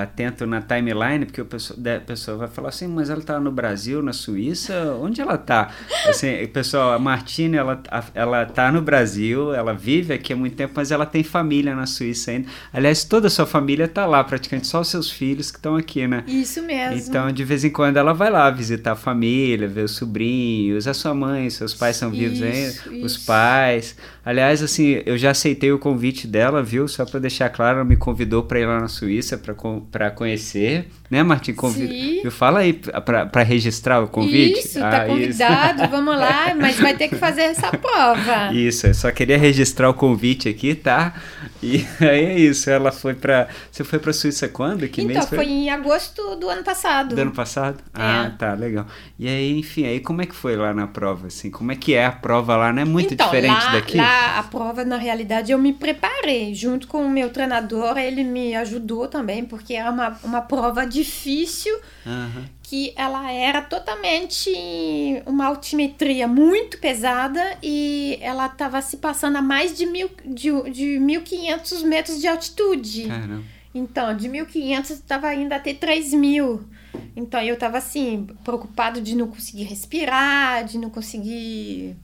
[0.02, 3.50] atento na timeline, porque o pessoal, a pessoa vai falar assim, mas ela tá no
[3.50, 5.70] Brasil, na Suíça, onde ela tá?
[6.06, 7.82] Assim, pessoal, a Martine, ela,
[8.14, 11.86] ela tá no Brasil, ela vive aqui há muito tempo, mas ela tem família na
[11.86, 12.48] Suíça ainda.
[12.72, 16.06] Aliás, toda a sua família tá lá, praticamente só os seus filhos que estão aqui,
[16.06, 16.22] né?
[16.26, 17.08] Isso mesmo.
[17.08, 20.92] Então, de vez em quando ela vai lá visitar a família, ver os sobrinhos, a
[20.92, 23.26] sua mãe, seus pais são vivos Isso, ainda, os isso.
[23.26, 23.96] pais.
[24.24, 26.88] Aliás, assim, eu já aceitei o convite dela, viu?
[26.88, 31.22] Só para deixar claro, ela me convidou para ir lá na Suíça para conhecer, né,
[31.22, 31.52] Martim?
[31.52, 31.86] Convi...
[31.86, 32.22] Sim.
[32.22, 32.30] Viu?
[32.30, 34.60] Fala aí para registrar o convite.
[34.60, 38.52] Isso, tá Ah, convidado, vamos lá, mas vai ter que fazer essa prova.
[38.52, 41.14] Isso, eu só queria registrar o convite aqui, tá?
[41.64, 44.86] E aí é isso, ela foi para Você foi para Suíça quando?
[44.86, 47.14] Que então, mês foi em agosto do ano passado.
[47.14, 47.82] Do ano passado?
[47.94, 48.86] Ah, tá, legal.
[49.18, 51.50] E aí, enfim, aí como é que foi lá na prova, assim?
[51.50, 52.70] Como é que é a prova lá?
[52.70, 53.96] Não é muito então, diferente lá, daqui?
[53.96, 56.54] Lá, a prova, na realidade, eu me preparei.
[56.54, 61.74] Junto com o meu treinador, ele me ajudou também, porque era uma, uma prova difícil,
[62.06, 62.44] Aham.
[62.64, 64.50] Que ela era totalmente
[65.26, 70.98] uma altimetria muito pesada e ela estava se passando a mais de, mil, de, de
[70.98, 73.06] 1.500 metros de altitude.
[73.06, 73.44] Caramba.
[73.74, 76.60] Então, de 1.500 estava indo até 3.000.
[77.14, 81.96] Então eu tava assim, preocupado de não conseguir respirar, de não conseguir.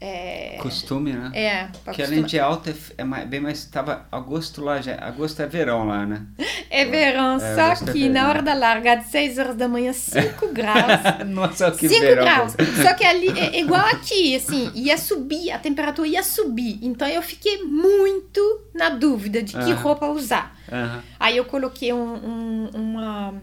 [0.00, 0.58] É...
[0.60, 1.30] Costume, né?
[1.34, 3.64] É, Porque além de alta, é mais, bem mais.
[3.64, 6.26] Tava agosto lá, já, agosto é verão lá, né?
[6.68, 9.92] É verão, é, só é que é na hora da largada, 6 horas da manhã,
[9.92, 11.26] 5 graus.
[11.26, 12.24] Nossa, que 5 verão.
[12.24, 12.52] graus.
[12.82, 16.78] Só que ali, é igual aqui, assim, ia subir, a temperatura ia subir.
[16.82, 18.40] Então eu fiquei muito
[18.74, 20.56] na dúvida de que roupa usar.
[21.18, 23.34] Aí eu coloquei um, um, uma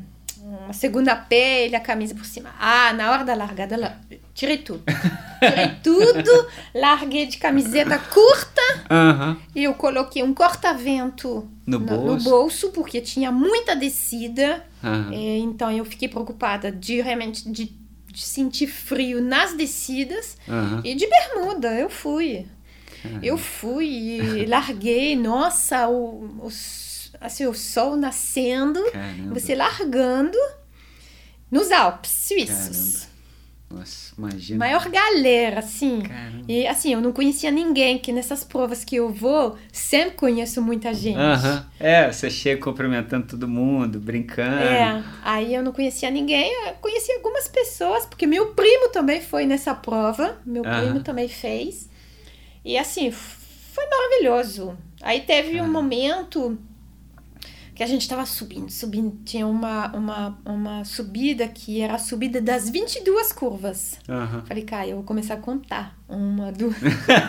[0.62, 2.54] uma segunda pele, a camisa por cima.
[2.60, 3.98] Ah, na hora da largada, la...
[4.34, 4.84] tirei tudo.
[5.40, 9.38] Tirei tudo, larguei de camiseta curta uhum.
[9.56, 12.06] e eu coloquei um corta-vento no, no, bolso.
[12.06, 14.64] no bolso, porque tinha muita descida.
[14.84, 15.12] Uhum.
[15.12, 17.66] É, então eu fiquei preocupada de realmente de,
[18.08, 20.82] de sentir frio nas descidas uhum.
[20.84, 21.74] e de bermuda.
[21.74, 22.46] Eu fui.
[23.22, 25.14] Eu fui e larguei.
[25.16, 26.83] Nossa, o, os
[27.24, 29.40] assim, o sol nascendo, Caramba.
[29.40, 30.38] você largando
[31.50, 32.94] nos Alpes suíços.
[32.98, 33.14] Caramba.
[33.74, 34.60] Nossa, imagina.
[34.60, 36.02] Maior galera, assim.
[36.02, 36.46] Caramba.
[36.48, 40.94] E assim, eu não conhecia ninguém, que nessas provas que eu vou, sempre conheço muita
[40.94, 41.18] gente.
[41.18, 41.66] Aham.
[41.80, 44.62] É, você chega cumprimentando todo mundo, brincando.
[44.62, 49.48] É, aí eu não conhecia ninguém, eu conheci algumas pessoas, porque meu primo também foi
[49.48, 51.90] nessa prova, meu primo também fez.
[52.64, 54.78] E assim, foi maravilhoso.
[55.02, 56.58] Aí teve um momento
[57.76, 59.18] que a gente estava subindo, subindo.
[59.26, 63.98] Tinha uma, uma, uma subida que era a subida das 22 curvas.
[64.08, 64.44] Aham.
[64.46, 65.98] Falei, cara, eu vou começar a contar.
[66.08, 66.76] Uma, duas.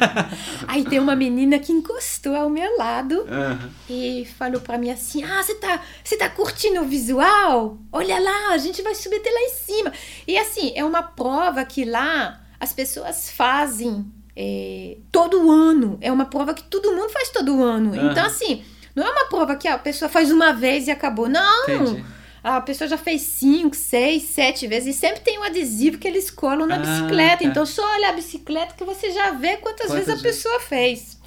[0.68, 3.70] Aí tem uma menina que encostou ao meu lado Aham.
[3.88, 7.78] e falou pra mim assim: Ah, você tá, você tá curtindo o visual?
[7.90, 9.92] Olha lá, a gente vai subir até lá em cima.
[10.26, 14.04] E assim, é uma prova que lá as pessoas fazem
[14.36, 15.96] é, todo ano.
[16.00, 17.94] É uma prova que todo mundo faz todo ano.
[17.94, 18.10] Aham.
[18.10, 18.62] Então, assim,
[18.94, 21.28] não é uma prova que a pessoa faz uma vez e acabou.
[21.28, 21.62] Não!
[21.64, 22.04] Entendi.
[22.42, 24.94] A pessoa já fez cinco, seis, sete vezes.
[24.94, 27.38] E sempre tem um adesivo que eles colam na Ah, bicicleta.
[27.38, 27.44] tá.
[27.44, 31.18] Então, só olha a bicicleta que você já vê quantas, Quantas vezes a pessoa fez.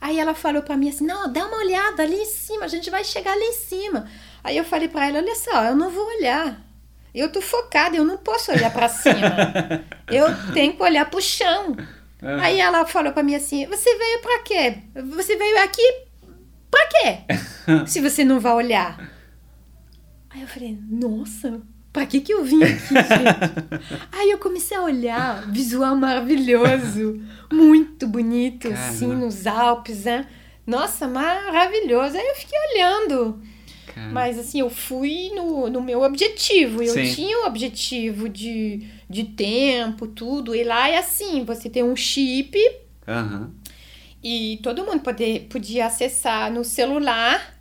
[0.00, 2.90] Aí ela falou pra mim assim: não, dá uma olhada ali em cima, a gente
[2.90, 4.08] vai chegar ali em cima.
[4.44, 6.60] Aí eu falei pra ela: olha só, eu não vou olhar.
[7.14, 9.16] Eu tô focada, eu não posso olhar pra cima.
[10.12, 11.74] eu tenho que olhar pro chão.
[12.22, 12.40] Aham.
[12.42, 14.78] Aí ela falou pra mim assim: você veio pra quê?
[15.16, 15.82] Você veio aqui
[16.70, 17.18] pra quê?
[17.86, 19.10] Se você não vai olhar.
[20.30, 21.60] Aí eu falei: nossa,
[21.92, 23.98] pra que que eu vim aqui, gente?
[24.12, 27.20] Aí eu comecei a olhar, visual maravilhoso,
[27.52, 29.26] muito bonito, assim, Caramba.
[29.26, 30.26] nos Alpes, né?
[30.66, 32.16] Nossa, maravilhoso.
[32.16, 33.40] Aí eu fiquei olhando.
[33.86, 34.12] Caramba.
[34.12, 36.82] Mas assim, eu fui no, no meu objetivo.
[36.82, 37.14] Eu Sim.
[37.14, 40.54] tinha o objetivo de, de tempo, tudo.
[40.54, 42.58] E lá é assim, você tem um chip
[43.08, 43.50] Aham.
[44.22, 47.54] E todo mundo pode, podia acessar no celular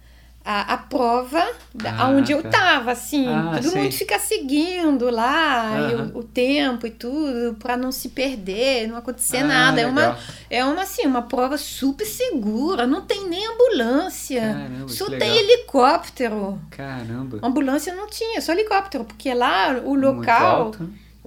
[0.43, 1.45] a, a prova
[1.75, 2.49] da, Ah, onde eu tá.
[2.49, 3.27] tava, assim.
[3.27, 3.83] Ah, todo sei.
[3.83, 6.11] mundo fica seguindo lá Aham.
[6.15, 9.81] o, o tempo e tudo para não se perder, não acontecer Ah, nada.
[9.81, 10.17] É uma, legal.
[10.49, 14.41] é uma, assim, uma prova super segura, não tem nem ambulância.
[14.41, 15.19] Caramba, Só legal.
[15.19, 16.61] tem helicóptero.
[16.71, 17.39] Caramba.
[17.43, 20.71] Ambulância não tinha, só helicóptero, porque lá o local.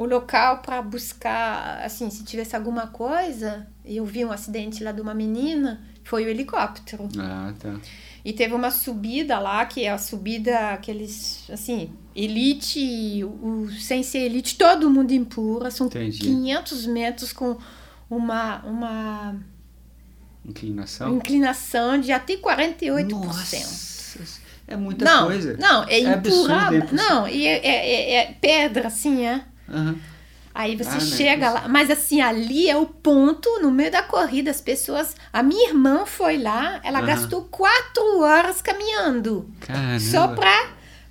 [0.01, 5.01] O local para buscar, assim, se tivesse alguma coisa, eu vi um acidente lá de
[5.03, 7.07] uma menina, foi o helicóptero.
[7.19, 7.79] Ah, tá.
[8.25, 14.21] E teve uma subida lá, que é a subida aqueles, assim, elite, o, sem ser
[14.21, 16.21] elite, todo mundo empurra, são Entendi.
[16.21, 17.59] 500 metros com
[18.09, 19.37] uma, uma
[20.47, 21.15] Inclinação.
[21.19, 23.11] inclinação de até 48%.
[23.11, 23.57] Nossa,
[24.67, 25.59] é muita não, coisa.
[25.59, 26.73] não, é, É empurrar.
[26.73, 29.45] é não, e é, é- é- é pedra, assim, é.
[29.71, 29.97] Aham.
[30.53, 31.63] Aí você Ah, não é chega possível.
[31.63, 35.15] lá, mas assim, ali é o ponto, no meio da corrida, as pessoas.
[35.33, 37.07] A minha irmã foi lá, ela Aham.
[37.07, 39.49] gastou quatro horas caminhando.
[39.61, 40.01] Caramba.
[40.01, 40.71] Só pra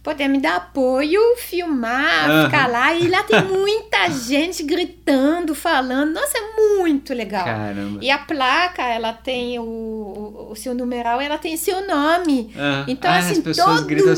[0.10, 2.45] poder me dar apoio, filmar, Aham.
[2.45, 2.93] ficar lá.
[2.95, 6.14] E lá tem muita gente gritando, falando.
[6.14, 7.45] Nossa, é muito legal.
[7.45, 7.99] Caramba.
[8.01, 12.51] E a placa, ela tem o, o, o seu numeral, ela tem seu nome.
[12.55, 12.86] Aham.
[12.88, 13.55] Então, Ah, assim, as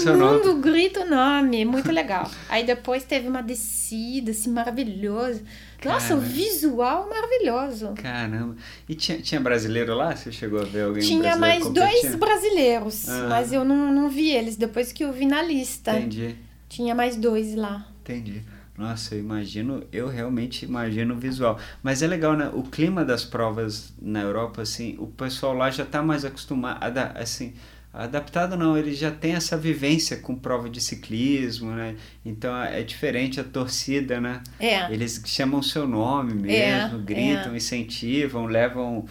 [0.03, 1.65] todo mundo grita o nome.
[1.65, 2.29] Muito legal.
[2.47, 5.43] Aí depois teve uma descida, assim, maravilhosa.
[5.89, 7.93] Nossa, o visual maravilhoso.
[7.95, 8.55] Caramba.
[8.87, 10.15] E tinha, tinha brasileiro lá?
[10.15, 13.27] Você chegou a ver alguém Tinha mais dois brasileiros, Ah.
[13.29, 15.97] mas eu não, não vi eles depois que eu vi na lista.
[15.97, 16.35] Entendi,
[16.69, 17.87] Tinha mais dois lá.
[18.01, 18.43] entendi.
[18.77, 21.59] Nossa, eu imagino, eu realmente imagino o visual.
[21.83, 22.49] Mas é legal, né?
[22.53, 27.53] O clima das provas na Europa, assim, o pessoal lá já tá mais acostumado, assim,
[27.93, 31.95] adaptado não, ele já tem essa vivência com prova de ciclismo, né?
[32.25, 34.41] Então é diferente a torcida, né?
[34.59, 34.91] É.
[34.91, 39.05] Eles chamam seu nome mesmo, É, gritam, incentivam, levam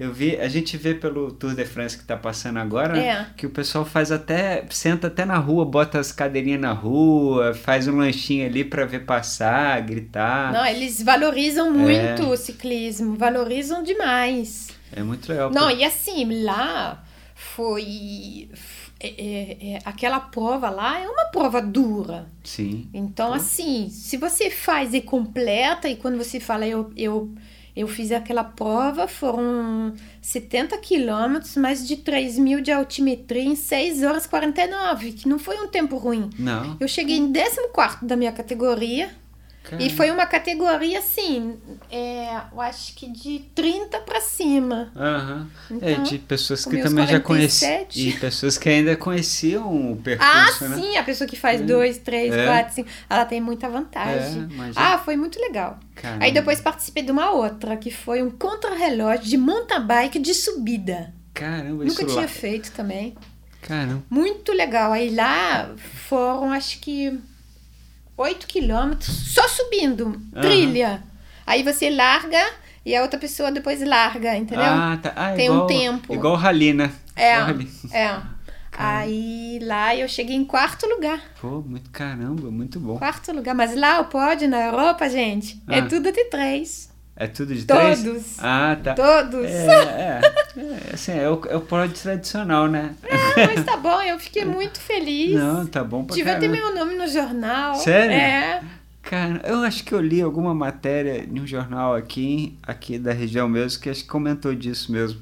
[0.00, 3.26] Eu vi, a gente vê pelo Tour de France que tá passando agora, É.
[3.36, 7.86] que o pessoal faz até, senta até na rua, bota as cadeirinhas na rua, faz
[7.86, 10.52] um lanchinho ali pra ver passar, gritar.
[10.52, 14.68] Não, eles valorizam muito o ciclismo, valorizam demais.
[14.90, 15.50] É muito legal.
[15.50, 15.76] Não, pô.
[15.76, 17.04] e assim, lá
[17.54, 18.48] foi.
[18.98, 22.26] é, é, é, aquela prova lá é uma prova dura.
[22.42, 22.88] Sim.
[22.94, 23.34] Então, Pô.
[23.34, 27.32] assim, se você faz e completa, e quando você fala eu, eu,
[27.74, 34.02] eu fiz aquela prova, foram 70 quilômetros, mais de 3 mil de altimetria em 6
[34.02, 36.30] horas e 49, que não foi um tempo ruim.
[36.38, 36.76] Não.
[36.80, 39.21] Eu cheguei em 14 da minha categoria.
[39.62, 41.56] Cara, E foi uma categoria assim,
[41.90, 44.90] é, eu acho que de 30 pra cima.
[45.80, 47.84] É, Então, de pessoas que também já 47.
[47.94, 48.08] conheciam.
[48.08, 50.76] E pessoas que ainda conheciam o Ah, percurso, né?
[50.76, 52.44] sim, a pessoa que faz dois, três, É.
[52.44, 54.42] quatro, cinco, ela tem muita vantagem.
[54.42, 55.78] É, ah, foi muito legal.
[55.94, 56.24] Caramba.
[56.24, 61.14] Aí depois participei de uma outra, que foi um contra-relógio de mountain bike de subida.
[61.32, 62.28] Caramba, Nunca isso tinha lá.
[62.28, 63.14] feito também.
[63.62, 64.02] Caramba.
[64.10, 64.92] Muito legal.
[64.92, 65.70] Aí lá
[66.08, 67.16] foram, acho que,
[68.16, 70.40] 8 quilômetros só subindo, Aham.
[70.42, 71.02] trilha.
[71.46, 72.40] Aí você larga
[72.84, 74.64] e a outra pessoa depois larga, entendeu?
[74.66, 75.12] Ah, tá.
[75.16, 76.14] Ah, Tem um igual, tempo.
[76.14, 76.92] Igual rally, né?
[77.16, 77.34] é,
[77.92, 78.20] é.
[78.76, 81.20] Aí lá eu cheguei em quarto lugar.
[81.40, 82.96] Pô, muito caramba, muito bom.
[82.98, 83.54] Quarto lugar.
[83.54, 85.86] Mas lá o pódio na Europa, gente, é Ah.
[85.86, 86.90] tudo de três.
[87.14, 88.00] É tudo de Todos.
[88.02, 88.36] três?
[88.38, 88.94] Ah, tá.
[88.94, 89.44] Todos.
[89.44, 90.20] É, é,
[90.56, 92.94] é, assim, é o, é o pódio tradicional, né?
[93.04, 95.34] Ah, mas tá bom, eu fiquei muito feliz.
[95.34, 96.48] Não, tá bom pra ter caramba.
[96.48, 97.74] meu nome no jornal.
[97.76, 98.14] Sério?
[98.14, 98.62] É.
[99.02, 103.48] Cara, eu acho que eu li alguma matéria em um jornal aqui, aqui da região
[103.48, 105.20] mesmo, que acho que comentou disso mesmo.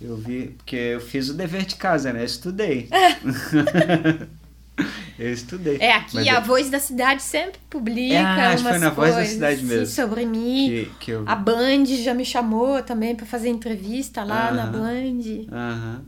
[0.00, 2.22] Eu vi, porque eu fiz o dever de casa, né?
[2.22, 2.88] Eu estudei.
[5.18, 5.76] eu estudei.
[5.80, 9.14] É, aqui a eu- Voz da Cidade sempre publica Ah, acho que foi na Voz
[9.14, 9.86] da Cidade mesmo.
[9.86, 10.66] sobre mim.
[10.68, 11.24] que, que eu...
[11.26, 14.72] A Band já me chamou também para fazer entrevista lá na Aham.
[14.72, 15.46] Band.
[15.56, 16.02] Aham.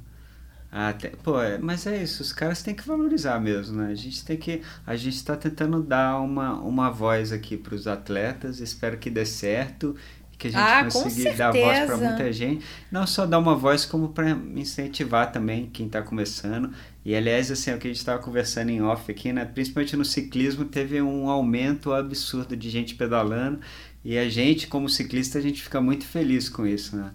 [0.74, 3.90] Ah, tem- pô, é- mas é isso, os caras têm que valorizar mesmo, né?
[3.92, 4.62] A gente tem que.
[4.86, 9.26] A gente está tentando dar uma, uma voz aqui para os atletas, espero que dê
[9.26, 9.94] certo.
[10.38, 12.64] Que a gente Ah, consiga dar voz para muita gente.
[12.90, 16.72] Não só dar uma voz, como para incentivar também quem está começando.
[17.05, 19.44] E aliás, assim, é o que a gente estava conversando em off aqui, né?
[19.44, 23.61] Principalmente no ciclismo, teve um aumento absurdo de gente pedalando.
[24.05, 27.11] E a gente, como ciclista, a gente fica muito feliz com isso, né?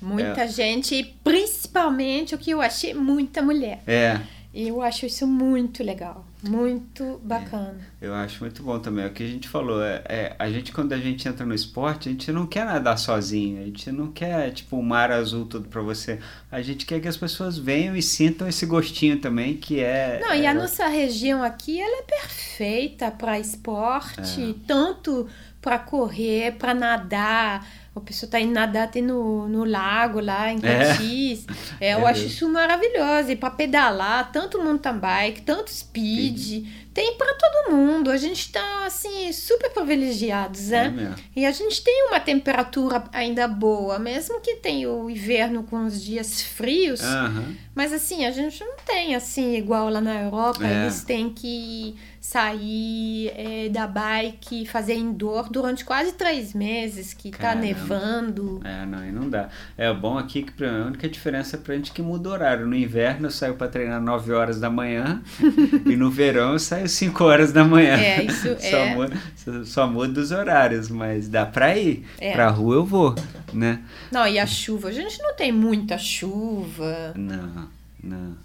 [0.00, 3.82] Muita gente, e principalmente o que eu achei, muita mulher.
[3.86, 4.20] É.
[4.52, 7.76] E eu acho isso muito legal, muito bacana.
[8.00, 9.04] Eu acho muito bom também.
[9.04, 9.82] É o que a gente falou.
[9.82, 12.98] É, é, a gente, quando a gente entra no esporte, a gente não quer nadar
[12.98, 13.60] sozinho.
[13.62, 16.18] A gente não quer, tipo, um mar azul tudo pra você.
[16.50, 20.20] A gente quer que as pessoas venham e sintam esse gostinho também, que é.
[20.20, 24.54] Não, e é, a nossa região aqui, ela é perfeita para esporte, É.
[24.66, 25.28] tanto
[25.62, 27.66] para correr, para nadar.
[27.94, 30.60] O pessoal tá indo nadar até no, no lago lá em É.
[30.60, 31.46] Caxias.
[31.80, 32.26] É, eu É acho mesmo.
[32.34, 33.30] isso maravilhoso.
[33.30, 38.10] E para pedalar, tanto mountain bike, tanto speed, tem para todo mundo.
[38.10, 40.90] A gente tá assim super privilegiados, É né?
[40.90, 41.14] mesmo.
[41.36, 46.02] E a gente tem uma temperatura ainda boa, mesmo que tenha o inverno com os
[46.02, 47.02] dias frios.
[47.02, 47.54] Aham.
[47.74, 50.82] Mas assim, a gente não tem assim, igual lá na Europa, É.
[50.82, 51.94] eles têm que
[52.32, 57.60] sair é, da bike, fazer indoor durante quase três meses, que tá Caramba.
[57.66, 58.60] nevando.
[58.64, 59.48] É, não, e não dá.
[59.76, 62.66] É bom aqui que pra- a única diferença é pra gente que muda o horário.
[62.66, 65.22] No inverno eu saio pra treinar 9 horas da manhã
[65.86, 67.96] e no verão eu saio 5 horas da manhã.
[67.96, 68.94] É, isso só é.
[68.94, 72.06] Muda, só- só muda os horários, mas dá pra ir.
[72.18, 72.32] É.
[72.32, 73.14] Pra rua eu vou,
[73.52, 73.80] né?
[74.10, 74.88] Não, e a chuva?
[74.88, 77.12] A gente não tem muita chuva.
[77.14, 77.68] Não,
[78.02, 78.36] não.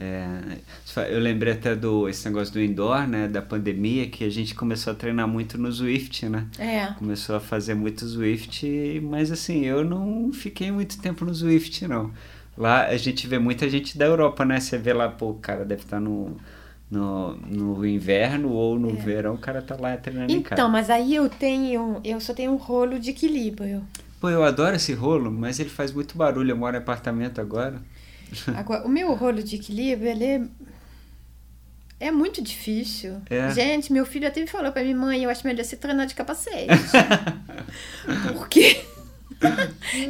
[0.00, 0.58] É,
[1.10, 3.26] eu lembrei até do esse negócio do indoor, né?
[3.26, 6.46] Da pandemia, que a gente começou a treinar muito no Zwift, né?
[6.56, 6.86] É.
[6.96, 8.64] Começou a fazer muito Zwift,
[9.02, 12.12] mas assim, eu não fiquei muito tempo no Zwift, não.
[12.56, 14.60] Lá a gente vê muita gente da Europa, né?
[14.60, 16.36] Você vê lá, pô, o cara deve estar no,
[16.88, 20.54] no, no inverno ou no verão, o cara tá lá treinando em casa.
[20.54, 20.62] É.
[20.62, 23.82] Então, mas aí eu tenho, eu só tenho um rolo de equilíbrio.
[24.20, 26.52] Pô, eu adoro esse rolo, mas ele faz muito barulho.
[26.52, 27.80] Eu moro em apartamento agora.
[28.56, 30.42] Agora, o meu rolo de equilíbrio, ele é,
[32.00, 33.20] é muito difícil.
[33.28, 33.50] É.
[33.50, 36.14] Gente, meu filho até me falou pra minha mãe, eu acho melhor você treinar de
[36.14, 36.66] capacete.
[38.34, 38.84] Porque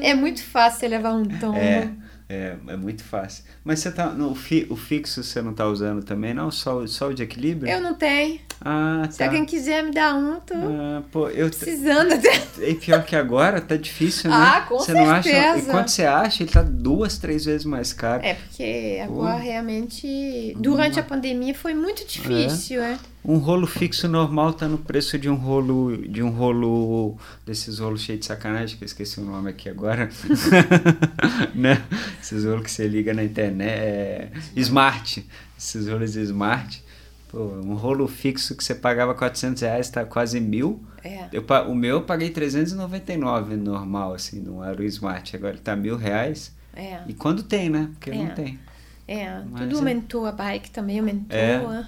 [0.03, 1.57] é muito fácil levar um tombo.
[1.59, 1.91] É,
[2.29, 3.45] é, é muito fácil.
[3.65, 4.07] Mas você tá.
[4.11, 6.51] No, fi, o fixo você não tá usando também, não?
[6.51, 7.71] Só, o- só o de equilíbrio?
[7.71, 8.41] Eu não tenho.
[8.61, 9.11] Ah, tá.
[9.11, 12.43] Se alguém quiser me dar um, tô ah, pô, eu precisando até.
[12.61, 14.37] E pior que agora tá difícil, né?
[14.37, 15.07] Ah, com você certeza.
[15.07, 15.59] Não acha...
[15.59, 18.25] E quando você acha, ele tá duas, três vezes mais caro.
[18.25, 19.43] É, porque agora pô.
[19.43, 22.93] realmente, durante a pandemia, foi muito difícil, é.
[22.95, 22.99] é.
[23.25, 28.01] Um rolo fixo normal tá no preço de um rolo de um rolo desses rolos
[28.01, 30.09] cheios de sacanagem, que eu esqueci o nome aqui agora.
[31.55, 31.83] né?
[32.21, 33.71] Esses rolos que você liga na internet.
[33.71, 34.31] É...
[34.57, 35.27] Smart.
[35.59, 36.83] Esses rolos smart.
[37.29, 40.83] Pô, um rolo fixo que você pagava 400 reais tá quase mil.
[41.05, 41.29] É.
[41.33, 45.37] Eu, o meu eu paguei 399 normal, assim, no Aero Smart.
[45.37, 46.57] Agora ele tá mil reais.
[46.75, 47.01] É.
[47.07, 47.91] E quando tem, né?
[47.93, 48.15] Porque é.
[48.15, 48.59] não tem.
[49.07, 51.37] É, Mas tudo é aumentou, a bike também aumentou.
[51.37, 51.87] É,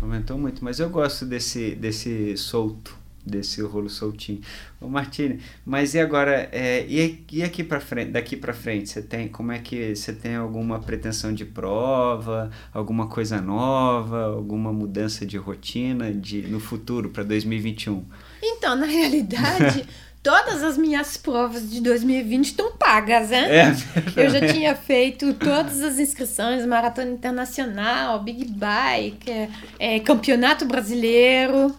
[0.00, 0.64] aumentou muito.
[0.64, 4.40] Mas eu gosto desse, desse solto desse rolo soltinho.
[4.80, 9.02] Ô Martini, mas e agora, é, e, e aqui para frente, daqui para frente, você
[9.02, 15.24] tem, como é que, você tem alguma pretensão de prova, alguma coisa nova, alguma mudança
[15.24, 18.04] de rotina de, no futuro, para 2021?
[18.42, 19.86] Então, na realidade...
[20.22, 23.72] todas as minhas provas de 2020 estão pagas, né?
[24.16, 29.48] É, eu já tinha feito todas as inscrições, Maratona Internacional, Big Bike, é,
[29.78, 31.74] é, Campeonato Brasileiro.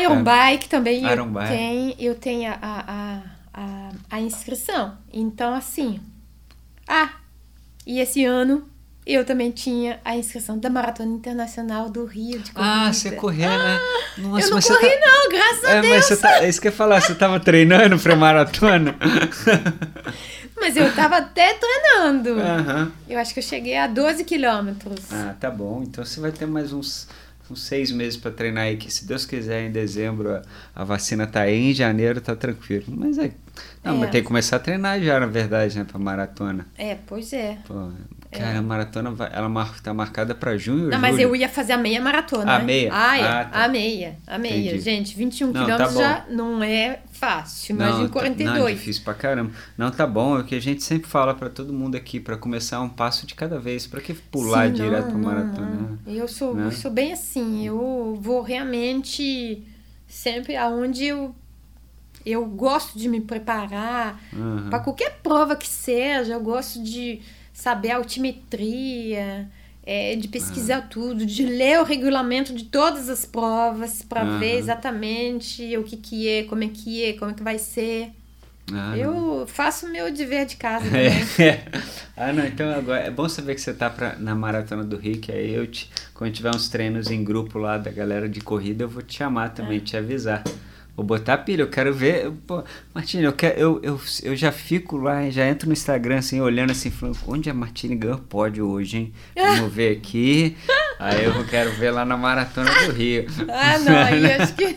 [0.00, 0.22] Iron é.
[0.22, 1.48] Bike também Iron eu Bike.
[1.48, 3.22] tenho, eu tenho a, a,
[3.52, 4.96] a, a inscrição.
[5.12, 6.00] Então, assim.
[6.88, 7.10] Ah,
[7.86, 8.68] e esse ano
[9.04, 12.72] eu também tinha a inscrição da Maratona Internacional do Rio de Corrida.
[12.72, 13.56] Ah, você correu, né?
[13.56, 14.28] ah, né?
[14.28, 15.06] Nossa, eu não corri tá...
[15.06, 15.94] não, graças é, a Deus.
[15.94, 16.44] Mas você tá...
[16.44, 18.94] É isso que eu ia falar, você tava treinando pré-maratona?
[20.60, 22.34] mas eu tava até treinando.
[22.34, 22.92] Uhum.
[23.08, 25.12] Eu acho que eu cheguei a 12 quilômetros.
[25.12, 25.82] Ah, tá bom.
[25.82, 27.08] Então você vai ter mais uns
[27.52, 30.42] uns seis meses para treinar aí, que se Deus quiser, em dezembro a,
[30.74, 32.84] a vacina tá aí, em janeiro tá tranquilo.
[32.88, 33.30] Mas é.
[33.84, 33.98] Não, é.
[33.98, 36.66] mas tem que começar a treinar já, na verdade, né, pra maratona.
[36.76, 37.58] É, pois é.
[37.66, 37.90] Pô,
[38.30, 38.56] cara, é.
[38.56, 40.84] a maratona ela mar, tá marcada para junho.
[40.84, 41.00] Não, julho.
[41.00, 42.56] mas eu ia fazer a meia maratona.
[42.56, 42.64] A né?
[42.64, 42.90] meia?
[42.92, 43.22] Ah, é.
[43.22, 43.64] Ah, tá.
[43.64, 44.16] A meia.
[44.26, 44.70] A meia.
[44.70, 44.80] Entendi.
[44.80, 47.76] Gente, 21 Não, quilômetros tá já não é fácil.
[47.76, 48.58] Imagina não, 42.
[48.58, 49.52] Não, é difícil pra caramba.
[49.78, 50.36] Não, tá bom.
[50.36, 53.26] É o que a gente sempre fala para todo mundo aqui, para começar um passo
[53.26, 53.86] de cada vez.
[53.86, 55.98] Para que pular Sim, direto não, maratona?
[56.04, 56.12] não.
[56.12, 56.66] Eu sou, Né?
[56.66, 57.64] eu sou bem assim.
[57.66, 59.62] Eu vou realmente
[60.08, 61.34] sempre aonde eu
[62.24, 64.68] eu gosto de me preparar Uhum.
[64.70, 66.34] para qualquer prova que seja.
[66.34, 67.20] Eu gosto de
[67.52, 69.50] saber a altimetria,
[69.84, 75.76] é, de pesquisar tudo, de ler o regulamento de todas as provas para ver exatamente
[75.76, 78.10] o que que é, como é que é, como é que vai ser.
[78.70, 78.96] Ah, não.
[78.96, 81.08] eu faço o meu dever de casa também.
[81.38, 81.64] É.
[82.16, 85.18] ah, não, então agora é bom saber que você tá pra, na Maratona do Rio,
[85.18, 88.84] que aí eu te, quando tiver uns treinos em grupo lá da galera de corrida,
[88.84, 90.44] eu vou te chamar também, te avisar.
[90.94, 92.30] Vou botar pilha, eu quero ver.
[92.46, 92.62] Pô,
[92.94, 96.72] Martini, eu, quero, eu, eu, eu já fico lá, já entro no Instagram assim, olhando
[96.72, 99.12] assim, falando, onde a Martini ganhou pódio hoje, hein?
[99.34, 100.56] Vamos ver aqui.
[100.98, 103.26] Aí eu quero ver lá na Maratona do Rio.
[103.48, 104.76] Ah, não, aí acho que,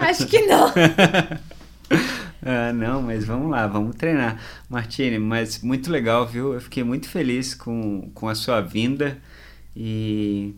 [0.00, 0.72] acho que não.
[2.48, 4.40] Ah, não, mas vamos lá, vamos treinar.
[4.70, 6.54] Martini, mas muito legal, viu?
[6.54, 9.18] Eu fiquei muito feliz com, com a sua vinda
[9.74, 10.54] e,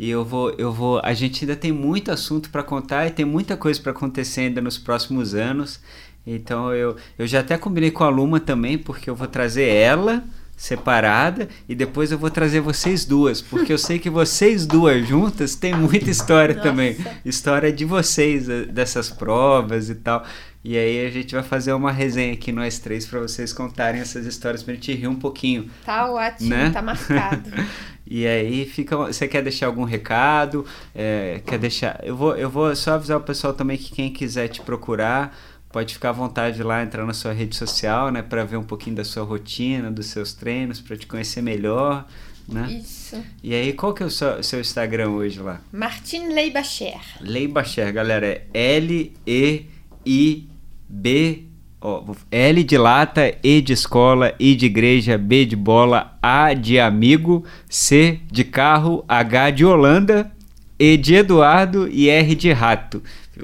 [0.00, 0.98] e eu vou, eu vou.
[1.04, 4.58] A gente ainda tem muito assunto para contar e tem muita coisa para acontecer ainda
[4.58, 5.78] nos próximos anos.
[6.26, 10.24] Então eu, eu já até combinei com a Luma também, porque eu vou trazer ela
[10.56, 15.54] separada e depois eu vou trazer vocês duas, porque eu sei que vocês duas juntas
[15.54, 16.68] têm muita história Nossa.
[16.68, 20.24] também, história de vocês eh, dessas provas e tal.
[20.64, 24.24] E aí a gente vai fazer uma resenha aqui nós três para vocês contarem essas
[24.24, 25.70] histórias pra gente rir um pouquinho.
[25.84, 26.70] Tá ótimo, Né?
[26.70, 27.50] tá marcado.
[28.10, 28.96] E aí fica.
[28.96, 30.66] Você quer deixar algum recado?
[30.92, 32.00] É, quer deixar?
[32.02, 35.38] Eu vou, eu vou só avisar o pessoal também que quem quiser te procurar
[35.72, 38.96] pode ficar à vontade lá entrar na sua rede social, né, para ver um pouquinho
[38.96, 42.08] da sua rotina, dos seus treinos, para te conhecer melhor,
[42.48, 42.80] né?
[42.82, 43.16] Isso.
[43.40, 45.60] E aí qual que é o seu, seu Instagram hoje lá?
[45.72, 46.98] Martine Leibacher.
[47.20, 49.66] Leibacher, galera, é L E
[50.04, 50.48] I
[50.88, 51.44] B
[51.80, 56.78] ó, L de lata, E de escola, I de igreja, B de bola, A de
[56.78, 60.30] amigo, C de carro, H de Holanda,
[60.78, 63.02] E de Eduardo e R de rato.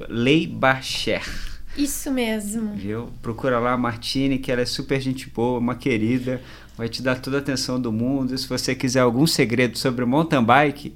[0.09, 1.23] Leibacher.
[1.77, 2.75] Isso mesmo.
[2.75, 3.11] Viu?
[3.21, 6.41] Procura lá a Martine, que ela é super gente boa, uma querida,
[6.77, 8.35] vai te dar toda a atenção do mundo.
[8.35, 10.95] E se você quiser algum segredo sobre mountain bike,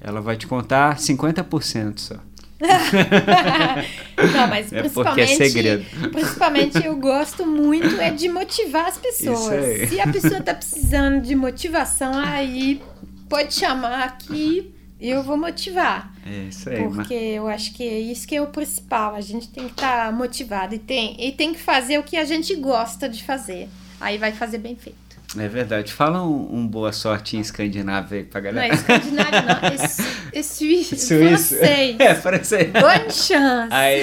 [0.00, 2.16] ela vai te contar 50% só.
[4.34, 5.84] Não, mas É porque é principalmente, segredo.
[6.10, 9.88] principalmente eu gosto muito é de motivar as pessoas.
[9.88, 12.80] Se a pessoa tá precisando de motivação, aí
[13.28, 16.12] pode chamar aqui e eu vou motivar.
[16.24, 19.14] É isso aí, Porque eu acho que é isso que é o principal.
[19.14, 22.24] A gente tem que estar motivado e tem, e tem que fazer o que a
[22.24, 23.68] gente gosta de fazer.
[24.00, 25.05] Aí vai fazer bem feito.
[25.38, 25.92] É verdade.
[25.92, 28.68] Fala um, um boa sorte em escandinavo aí pra galera.
[28.68, 29.68] Não é escandinavo, não.
[29.68, 30.96] É, é suíço.
[30.96, 31.56] Suíço.
[31.56, 31.96] Francês.
[32.00, 32.72] É, francês.
[32.72, 33.68] Bonne chance.
[33.70, 34.02] Aí.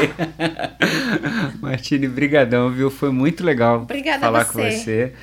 [1.62, 2.90] Martine, brigadão, viu?
[2.90, 5.14] Foi muito legal Obrigada falar a com você.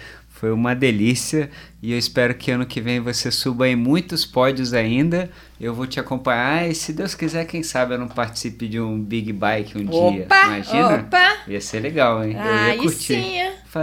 [0.40, 1.50] Foi uma delícia
[1.82, 5.28] e eu espero que ano que vem você suba em muitos pódios ainda.
[5.60, 8.98] Eu vou te acompanhar e se Deus quiser, quem sabe eu não participe de um
[8.98, 10.24] Big Bike um dia.
[10.24, 10.94] Opa, Imagina?
[11.00, 11.36] opa.
[11.46, 12.32] Ia ser legal, hein?
[12.34, 13.22] eu Aí ia curtir.
[13.22, 13.34] sim,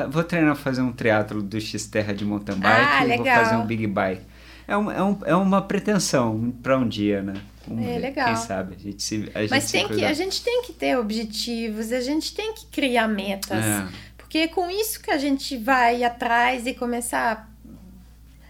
[0.10, 3.44] Vou treinar fazer um triatlo do X-Terra de mountain bike Ah, e vou legal.
[3.44, 4.22] fazer um Big Bike.
[4.68, 7.36] É, um, é, um, é uma pretensão para um dia, né?
[7.68, 8.26] Vamos É, legal.
[8.28, 8.76] Quem sabe?
[8.76, 12.02] A gente se, a gente Mas tem que, a gente tem que ter objetivos, a
[12.02, 13.64] gente tem que criar metas.
[13.64, 13.88] É.
[14.28, 17.50] Porque é com isso que a gente vai atrás e começar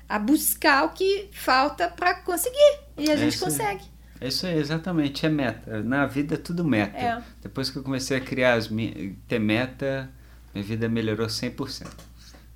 [0.10, 2.80] a, a buscar o que falta para conseguir.
[2.98, 3.84] E a É gente consegue.
[4.20, 5.84] É isso aí, exatamente, é meta.
[5.84, 6.98] Na vida é tudo meta.
[6.98, 7.22] É.
[7.44, 8.68] Depois que eu comecei a criar as
[9.28, 10.10] ter meta,
[10.52, 11.86] minha vida melhorou 100%,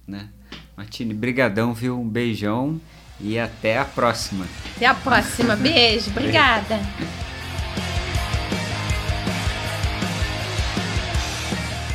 [0.08, 0.28] né?
[0.76, 2.00] Martine, brigadão, viu?
[2.00, 2.82] Um beijão
[3.20, 4.48] e até a próxima.
[4.76, 5.56] Até a próxima.
[5.56, 6.10] Beijo.
[6.10, 6.80] Obrigada.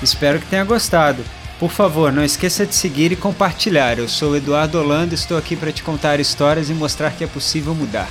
[0.07, 1.25] Espero que tenha gostado.
[1.59, 3.99] Por favor, não esqueça de seguir e compartilhar.
[3.99, 7.25] Eu sou o Eduardo Holanda e estou aqui para te contar histórias e mostrar que
[7.25, 8.09] é possível mudar.